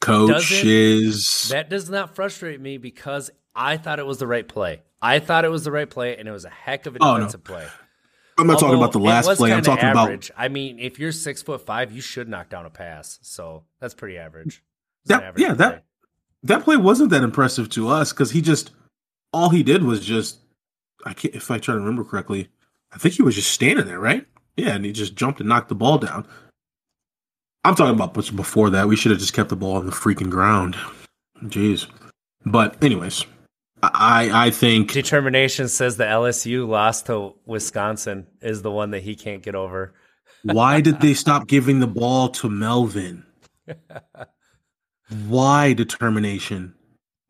[0.00, 1.48] coaches.
[1.50, 4.82] That does not frustrate me because I thought it was the right play.
[5.02, 7.12] I thought it was the right play, and it was a heck of a Oh,
[7.12, 7.16] no.
[7.18, 7.66] defensive play.
[8.38, 9.52] I'm not talking about the last play.
[9.52, 10.30] I'm talking average.
[10.30, 13.18] about I mean, if you're six foot five, you should knock down a pass.
[13.22, 14.62] So that's pretty average.
[15.06, 15.84] That- average yeah, that-
[16.42, 18.70] that play wasn't that impressive to us because he just
[19.32, 20.38] all he did was just
[21.04, 22.48] I can't, if I try to remember correctly,
[22.92, 24.26] I think he was just standing there, right?
[24.56, 26.26] Yeah, and he just jumped and knocked the ball down.
[27.64, 28.88] I'm talking about before that.
[28.88, 30.76] We should have just kept the ball on the freaking ground.
[31.44, 31.86] Jeez.
[32.44, 33.26] But anyways,
[33.82, 39.14] I I think Determination says the LSU loss to Wisconsin is the one that he
[39.14, 39.94] can't get over.
[40.42, 43.24] why did they stop giving the ball to Melvin?
[45.26, 46.74] Why determination?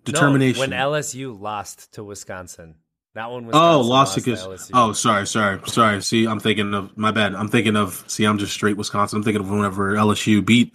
[0.05, 0.71] Determination.
[0.71, 2.75] No, when LSU lost to Wisconsin,
[3.15, 4.69] not was Oh, lost to.
[4.73, 6.03] Oh, sorry, sorry, sorry.
[6.03, 7.35] See, I'm thinking of my bad.
[7.35, 8.05] I'm thinking of.
[8.07, 9.17] See, I'm just straight Wisconsin.
[9.19, 10.73] I'm thinking of whenever LSU beat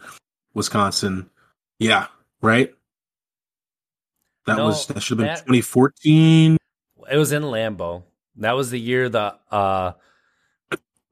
[0.54, 1.30] Wisconsin.
[1.80, 2.08] Yeah,
[2.42, 2.74] right.
[4.48, 6.58] That No, was that should have been that- 2014.
[7.12, 8.04] It was in Lambeau.
[8.38, 9.94] That was the year the uh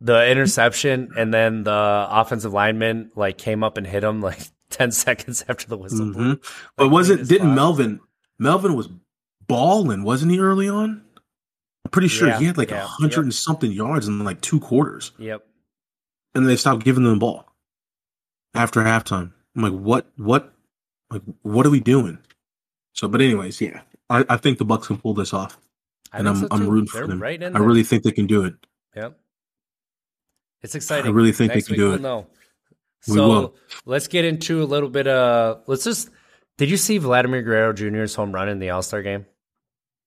[0.01, 4.39] the interception and then the offensive lineman like came up and hit him like
[4.71, 6.35] 10 seconds after the whistle blew.
[6.35, 6.43] Mhm.
[6.75, 7.55] But Like, wasn't didn't.
[7.55, 8.01] Melvin?
[8.39, 8.89] Melvin was
[9.47, 11.02] balling, wasn't he early on?
[11.93, 13.23] Pretty sure Yeah, he had like a yeah, hundred yep.
[13.23, 15.11] and something yards in like two quarters.
[15.17, 15.45] Yep.
[16.35, 17.45] and they stopped giving them the ball
[18.55, 19.31] after halftime.
[19.55, 20.51] I'm like, what, what,
[21.11, 22.17] like, what are we doing?
[22.93, 25.57] So, but anyways, yeah, I, I think the Bucks can pull this off,
[26.11, 27.21] I and I'm so I'm rooting They're for them.
[27.21, 27.61] Right I there.
[27.61, 28.55] really think they can do it.
[28.95, 29.17] Yep.
[30.63, 31.07] It's exciting.
[31.11, 32.01] I really think they can do we'll it.
[32.01, 32.27] know.
[33.07, 33.55] We So will.
[33.85, 35.07] let's get into a little bit.
[35.07, 36.09] of let's just.
[36.57, 39.25] Did you see Vladimir Guerrero Jr.'s home run in the All Star game?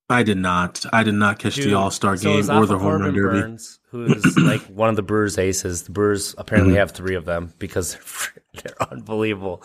[0.08, 0.84] I did not.
[0.92, 3.40] I did not catch Dude, the All Star so game or the home run derby.
[3.40, 5.82] Burnes, who's like one of the Brewers' aces.
[5.82, 6.78] The Brewers apparently Mhm.
[6.78, 7.98] have three of them because
[8.54, 9.64] they're unbelievable.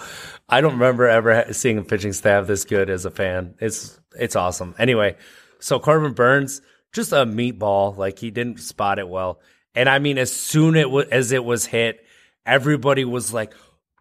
[0.49, 3.53] I don't remember ever seeing a pitching staff this good as a fan.
[3.59, 4.73] It's it's awesome.
[4.79, 5.15] Anyway,
[5.59, 6.61] so Corbin Burnes,
[6.91, 7.95] just a meatball.
[7.95, 9.39] Like he didn't spot it well,
[9.75, 12.03] and I mean, as soon it wa- as it was hit,
[12.47, 13.53] everybody was like,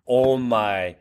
[0.08, 0.96] "Oh my!"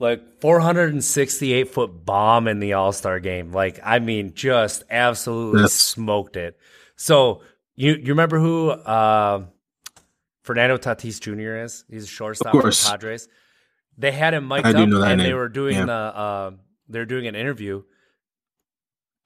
[0.00, 3.52] Like 468 foot bomb in the All Star game.
[3.52, 5.72] Like, I mean, just absolutely Yes.
[5.72, 6.56] smoked it.
[6.96, 7.42] So
[7.74, 9.44] you you remember who uh,
[10.42, 11.64] Fernando Tatis Jr.
[11.64, 11.84] is?
[11.90, 12.86] He's a shortstop for the.
[12.88, 13.28] Padres.
[13.96, 15.86] They had him mic'd I up, and they were doing Yeah.
[15.86, 16.50] the uh,
[16.88, 17.82] they're doing an interview.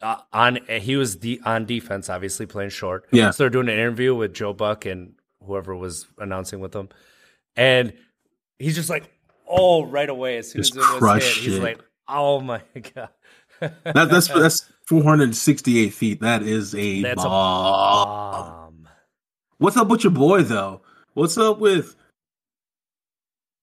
[0.01, 3.07] Uh, on he was de- on defense, obviously playing short.
[3.12, 3.31] Yeah.
[3.31, 5.14] So they're doing an interview with Joe Buck and
[5.47, 6.89] whoever was announcing with them,
[7.57, 7.93] and
[8.59, 9.12] he's just like,
[9.53, 11.62] oh, right away as soon Just as it was hit, he's it.
[11.62, 12.61] like, oh my
[12.94, 13.09] god.
[13.61, 16.20] That, that's that's 468 feet.
[16.20, 18.44] That is a That's a bomb.
[18.44, 18.88] bomb.
[19.59, 20.82] What's up with your boy though?
[21.14, 21.94] What's up with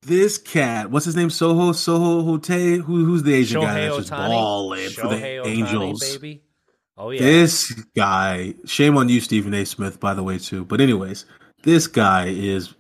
[0.04, 0.90] this cat?
[0.92, 1.30] What's his name?
[1.30, 2.46] Soho Soho Hote?
[2.48, 6.00] Who who's the Asian guy that's just Ohtani, balling for the Shohei Angels?
[6.18, 6.44] baby.
[6.98, 7.20] Oh yeah.
[7.20, 9.66] This guy, shame on you, Stephen A.
[9.66, 10.64] Smith, by the way, too.
[10.66, 11.26] But anyways,
[11.64, 12.74] this guy is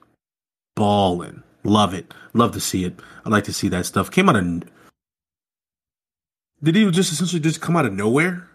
[0.75, 1.43] balling.
[1.63, 2.13] Love it.
[2.33, 2.99] Love to see it.
[3.25, 4.09] I like to see that stuff.
[4.11, 4.63] Came out of.
[6.61, 8.47] Did he just essentially just come out of nowhere?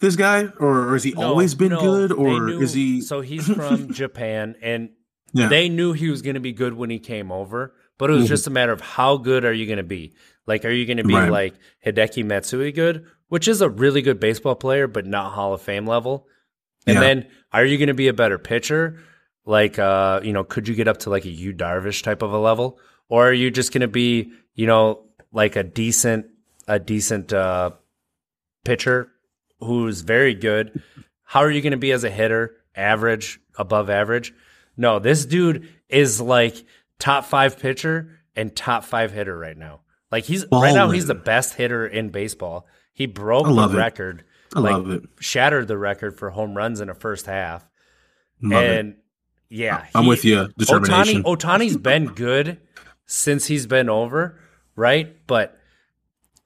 [0.00, 3.00] This guy, or, or has he No, always been no, good, or knew- is he?
[3.02, 4.90] So he's from Japan, and
[5.32, 8.14] yeah, they knew he was going to be good when he came over, but it
[8.14, 8.28] was Mhm.
[8.28, 10.14] just a matter of how good are you going to be?
[10.46, 11.30] Like, are you going to be Right.
[11.30, 11.54] like
[11.86, 15.86] Hideki Matsui good, which is a really good baseball player, but not Hall of Fame
[15.86, 16.26] level?
[16.86, 17.00] And Yeah.
[17.00, 19.00] then are you going to be a better pitcher?
[19.46, 22.32] Like, uh, you know, could you get up to like a Yu Darvish type of
[22.32, 22.78] a level,
[23.08, 26.26] or are you just going to be, you know, like a decent,
[26.66, 27.72] a decent uh,
[28.64, 29.10] pitcher
[29.60, 30.82] who's very good?
[31.24, 32.56] How are you going to be as a hitter?
[32.74, 34.32] Average, above average?
[34.76, 36.64] No, this dude is like
[36.98, 39.80] top five pitcher and top five hitter right now.
[40.10, 42.66] Like he's right now, he's the best hitter in baseball.
[42.92, 43.76] He broke the it.
[43.76, 44.24] record.
[44.54, 45.02] I like, love it.
[45.20, 47.68] Shattered the record for home runs in a first half.
[48.40, 48.96] Love it.
[49.54, 50.48] Yeah, I'm he- with you.
[50.58, 51.22] Determination.
[51.22, 52.60] Ohtani Ohtani's been good
[53.06, 54.40] since he's been over,
[54.76, 55.16] right?
[55.26, 55.58] But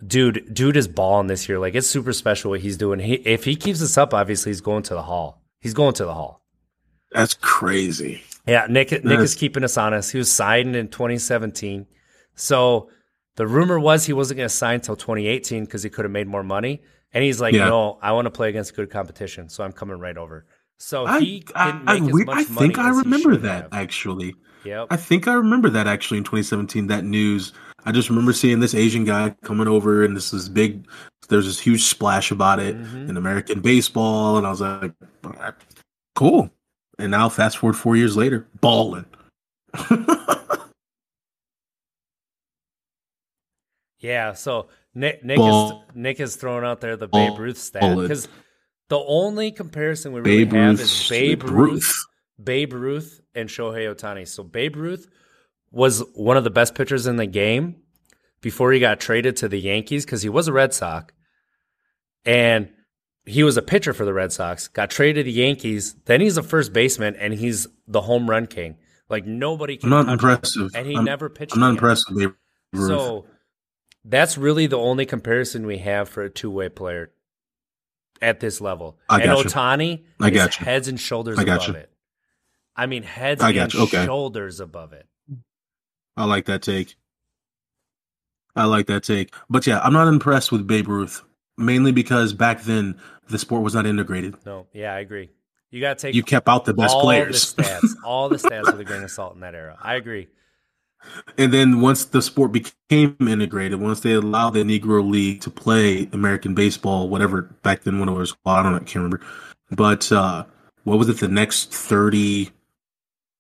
[0.06, 1.59] dude, dude is balling this year.
[1.59, 2.98] Like it's super special what he's doing.
[3.00, 5.42] He if he keeps this up, obviously he's going to the hall.
[5.61, 6.44] He's going to the hall.
[7.12, 8.22] That's crazy.
[8.46, 10.12] Yeah, Nick Nick is keeping us honest.
[10.12, 11.86] He was signed in 2017.
[12.34, 12.90] So
[13.36, 16.26] the rumor was he wasn't going to sign until 2018 because he could have made
[16.26, 16.82] more money.
[17.12, 17.68] And he's like, Yeah.
[17.68, 20.44] no, I want to play against good competition, so I'm coming right over.
[20.81, 23.72] So I he I, I, we- I think I remember that have.
[23.72, 24.35] actually.
[24.64, 24.89] Yep.
[24.91, 26.87] I think I remember that actually in 2017.
[26.89, 27.53] That news.
[27.85, 30.87] I just remember seeing this Asian guy coming over, and this is big.
[31.29, 33.09] There's this huge splash about it Mhm.
[33.09, 34.93] in American baseball, and I was like,
[36.16, 36.51] cool.
[36.99, 39.05] And now, fast forward four years later, balling.
[44.01, 47.97] Yeah, so Nick Nick Ball- is Nick is throwing out there the Babe Ruth stat
[47.97, 48.29] because
[48.89, 50.80] the only comparison we really Babe have Ruth.
[50.80, 51.95] is Babe Ruth,
[52.43, 54.26] Babe Ruth, and Shohei Ohtani.
[54.26, 55.09] So Babe Ruth
[55.70, 57.76] was one of the best pitchers in the game
[58.41, 61.12] before he got traded to the Yankees because he was a Red Sox,
[62.24, 62.70] and
[63.26, 64.68] he was a pitcher for the Red Sox.
[64.68, 65.95] Got traded to the Yankees.
[66.07, 68.76] Then he's a first baseman, and he's the home run king.
[69.11, 69.93] Like nobody can.
[69.93, 70.70] I'm not touch him.
[70.74, 71.55] and he I'm, never pitched.
[71.55, 71.76] I'm not again.
[71.76, 72.30] impressed with Babe
[72.72, 72.89] Ruth.
[72.89, 73.26] So
[74.05, 77.11] that's really the only comparison we have for a two way player
[78.23, 78.99] at this level.
[79.09, 79.31] I and.
[79.33, 80.64] Ohtani I is gotcha.
[80.64, 81.75] heads and shoulders I above gotcha.
[81.75, 81.91] it.
[82.77, 83.81] I mean, heads I and gotcha.
[83.81, 84.05] Okay.
[84.05, 85.07] shoulders above it.
[86.16, 86.97] I like that take.
[88.57, 89.33] I like that take.
[89.49, 91.23] But yeah, I'm not impressed with Babe Ruth,
[91.57, 92.99] mainly because back then
[93.29, 94.35] the sport was not integrated.
[94.45, 95.31] No, yeah, I agree.
[95.71, 97.53] You got to take You kept out the best all players.
[97.55, 99.77] the stats, all the stats with a grain of salt in that era.
[99.81, 100.29] I agree.
[101.36, 106.09] And then once the sport became integrated, once they allowed the Negro League to play
[106.12, 109.20] American baseball, whatever back then when it was, well, I don't know, I can't remember.
[109.70, 110.44] But uh,
[110.84, 111.18] what was it?
[111.18, 112.51] The next thirty,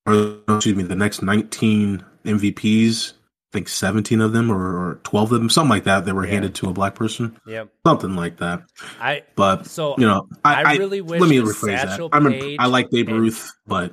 [0.06, 3.12] or excuse me, the next nineteen MVPs.
[3.14, 4.56] I think seventeen of them or,
[4.90, 6.04] or twelve of them, something like that.
[6.04, 6.32] They were Yeah.
[6.32, 7.70] handed to a black person, Yep.
[7.86, 8.62] something like that.
[9.00, 12.08] I But so you know, I, I I really wish let me rephrase that.
[12.12, 13.92] I'm imp- I like Babe Ruth, but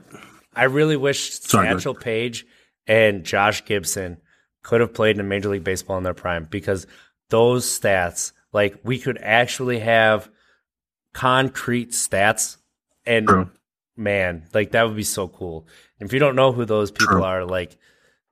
[0.57, 2.45] I really wish Sorry, Satchel Paige
[2.87, 4.17] and Josh Gibson
[4.63, 6.87] could have played in Major League Baseball in their prime because
[7.29, 10.29] those stats, like we could actually have
[11.13, 12.57] concrete stats
[13.05, 13.49] and True.
[13.95, 15.67] man, like that would be so cool.
[15.99, 17.23] And if you don't know who those people True.
[17.23, 17.77] are, like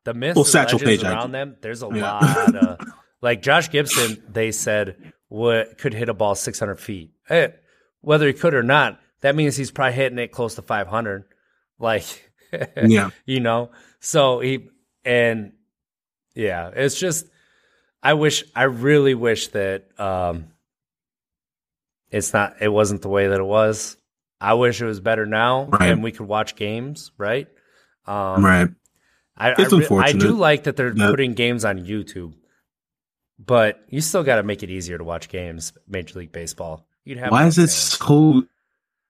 [0.04, 2.02] the myths Well, and Satchel legends Paige, around them, there's a Yeah.
[2.20, 2.80] lot of
[3.22, 4.22] like Josh Gibson.
[4.30, 7.12] They said would could hit a ball 600 feet.
[7.30, 7.50] Eh,
[8.02, 11.24] whether he could or not, that means he's probably hitting it close to 500.
[11.80, 12.32] Like,
[12.84, 13.12] Yeah.
[13.26, 13.72] you know.
[14.06, 14.68] So he
[15.06, 15.54] and
[16.36, 17.26] yeah, it's just
[18.04, 20.48] I wish I really wish that um
[22.10, 23.96] it's not it wasn't the way that it was.
[24.42, 25.90] I wish it was better now Right.
[25.92, 27.48] and we could watch games, right?
[28.06, 28.68] Um right.
[29.38, 32.34] I, It's I, re- I do like that they're that- putting games on YouTube.
[33.40, 36.86] But you still got to make it easier to watch games, Major League Baseball.
[37.04, 37.74] You'd have Why is it fans.
[37.74, 38.44] so?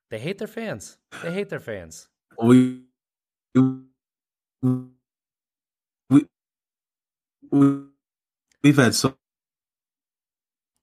[0.10, 0.98] They hate their fans.
[1.22, 2.08] They hate their fans.
[2.41, 2.84] We
[4.64, 4.89] we
[7.51, 7.84] we
[8.64, 9.16] we've had so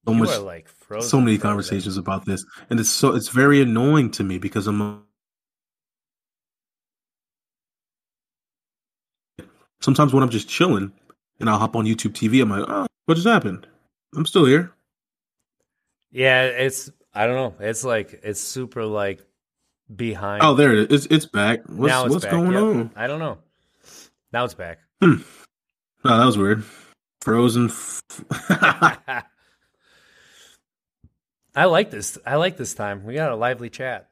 [0.06, 1.08] so you much like frozen.
[1.08, 1.38] so many frozen.
[1.38, 5.04] conversations about this, and it's so it's very annoying to me because I'm.
[9.80, 10.92] Sometimes when I'm just chilling,
[11.40, 13.66] and I'll hop on YouTube TV, I'm like, "Oh, what just happened?
[14.14, 14.72] I'm still here."
[16.12, 17.64] Yeah, it's I don't know.
[17.66, 19.24] It's like it's super like
[19.94, 20.42] behind.
[20.44, 21.06] Oh, there it is.
[21.06, 21.60] It's, it's back.
[21.68, 22.32] What's now it's what's back.
[22.32, 22.62] going Yep.
[22.62, 22.90] on?
[22.96, 23.38] I don't know.
[24.32, 24.78] Now it's back.
[25.02, 25.18] Oh,
[26.04, 26.64] that was weird.
[27.22, 27.66] Frozen.
[27.66, 28.00] F-
[31.54, 32.16] I like this.
[32.24, 33.04] I like this time.
[33.04, 34.08] We got a lively chat.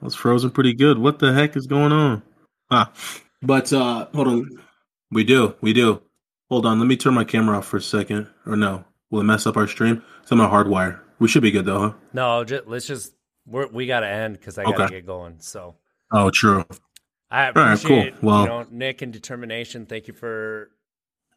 [0.00, 0.98] was frozen pretty good.
[0.98, 2.22] What the heck is going on?
[2.70, 2.92] Ah,
[3.42, 4.48] but uh, hold on.
[5.10, 6.00] We do, we do.
[6.48, 6.78] Hold on.
[6.78, 8.28] Let me turn my camera off for a second.
[8.46, 10.02] Or no, will it mess up our stream?
[10.22, 11.00] It's on my hardwire.
[11.18, 11.92] We should be good though, huh?
[12.12, 13.14] No, just, let's just
[13.46, 14.94] we're, we got to end because I got to Okay.
[14.96, 15.36] get going.
[15.40, 15.74] So
[16.12, 16.64] Oh, true.
[17.32, 17.62] I right, cool.
[17.72, 19.86] appreciate Well- you know Nick and determination.
[19.86, 20.70] Thank you for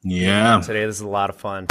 [0.03, 0.85] Yeah, today.
[0.85, 1.67] This is a lot of fun.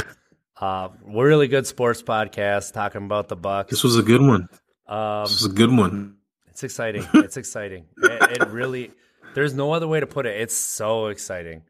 [0.59, 3.69] Uh, we're really good sports podcast talking about the Bucks.
[3.69, 4.47] this was a good one.
[4.87, 6.15] Um, This was a good one.
[6.47, 7.05] It's exciting.
[7.13, 7.85] It's exciting.
[7.97, 8.91] It, it really.
[9.35, 10.39] There's no other way to put it.
[10.39, 11.63] It's so exciting.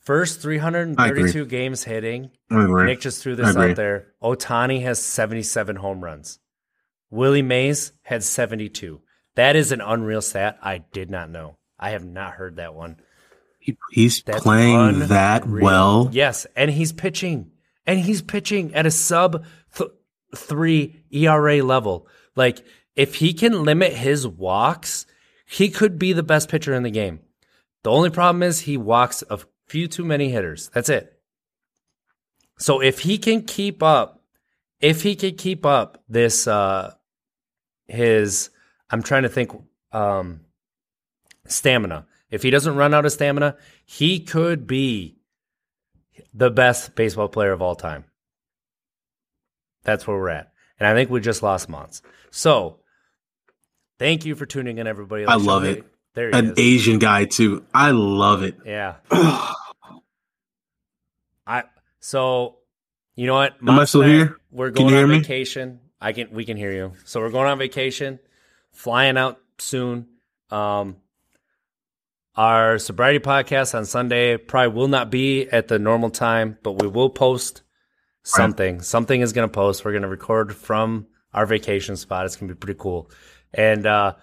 [0.00, 2.30] First 332 games hitting.
[2.50, 4.08] Nick just threw this out there.
[4.22, 6.38] Ohtani has 77 home runs.
[7.10, 9.00] Willie Mays had 72.
[9.36, 10.58] That is an unreal stat.
[10.62, 11.56] I did not know.
[11.78, 12.96] I have not heard that one.
[13.58, 16.08] He- he's That's playing that well.
[16.12, 17.50] Yes, and he's pitching,
[17.86, 19.90] and he's pitching at a sub th-
[20.36, 22.06] three ERA level.
[22.36, 22.64] Like
[22.94, 25.06] if he can limit his walks,
[25.46, 27.20] he could be the best pitcher in the game.
[27.82, 30.70] The only problem is he walks a few too many hitters.
[30.72, 31.10] That's it.
[32.58, 34.22] So if he can keep up,
[34.80, 36.94] if he can keep up this, uh,
[37.86, 38.50] his,
[38.90, 39.52] I'm trying to think,
[39.92, 40.40] um,
[41.46, 42.06] stamina.
[42.30, 45.18] If he doesn't run out of stamina, he could be
[46.32, 48.04] the best baseball player of all time.
[49.84, 50.52] That's where we're at.
[50.78, 52.02] And I think we just lost Mons.
[52.30, 52.80] So
[53.98, 55.24] thank you for tuning in, everybody.
[55.26, 55.84] I love it.
[56.14, 56.58] There he An is.
[56.58, 57.64] Asian guy too.
[57.74, 58.56] I love it.
[58.64, 58.94] Yeah.
[61.46, 61.64] I
[62.00, 62.58] so
[63.16, 63.54] you know what?
[63.60, 64.38] Am I still here?
[64.50, 65.18] We're Can going you on hear me?
[65.20, 65.80] vacation.
[66.00, 66.92] I can we can hear you.
[67.04, 68.18] So we're going on vacation,
[68.74, 70.08] flying out soon.
[70.50, 70.96] Um
[72.36, 76.88] our sobriety podcast on Sunday probably will not be at the normal time, but we
[76.88, 77.62] will post
[78.24, 78.80] something.
[78.80, 79.84] Something is going to post.
[79.84, 82.26] We're going to record from our vacation spot.
[82.26, 83.08] It's going to be pretty cool.
[83.52, 84.14] And uh,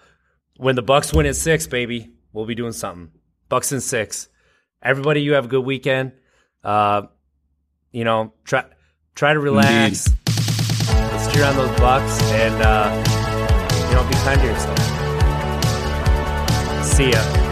[0.56, 3.12] when the Bucks win in six, baby, we'll be doing something.
[3.48, 4.28] Bucks in six.
[4.82, 6.12] Everybody, you have a good weekend.
[6.62, 7.02] Uh,
[7.92, 8.64] you know, try
[9.14, 10.10] try to relax.
[10.26, 12.91] Let's cheer on those Bucks, and uh,
[13.92, 14.78] you know, be kind to yourself.
[16.82, 17.51] See ya.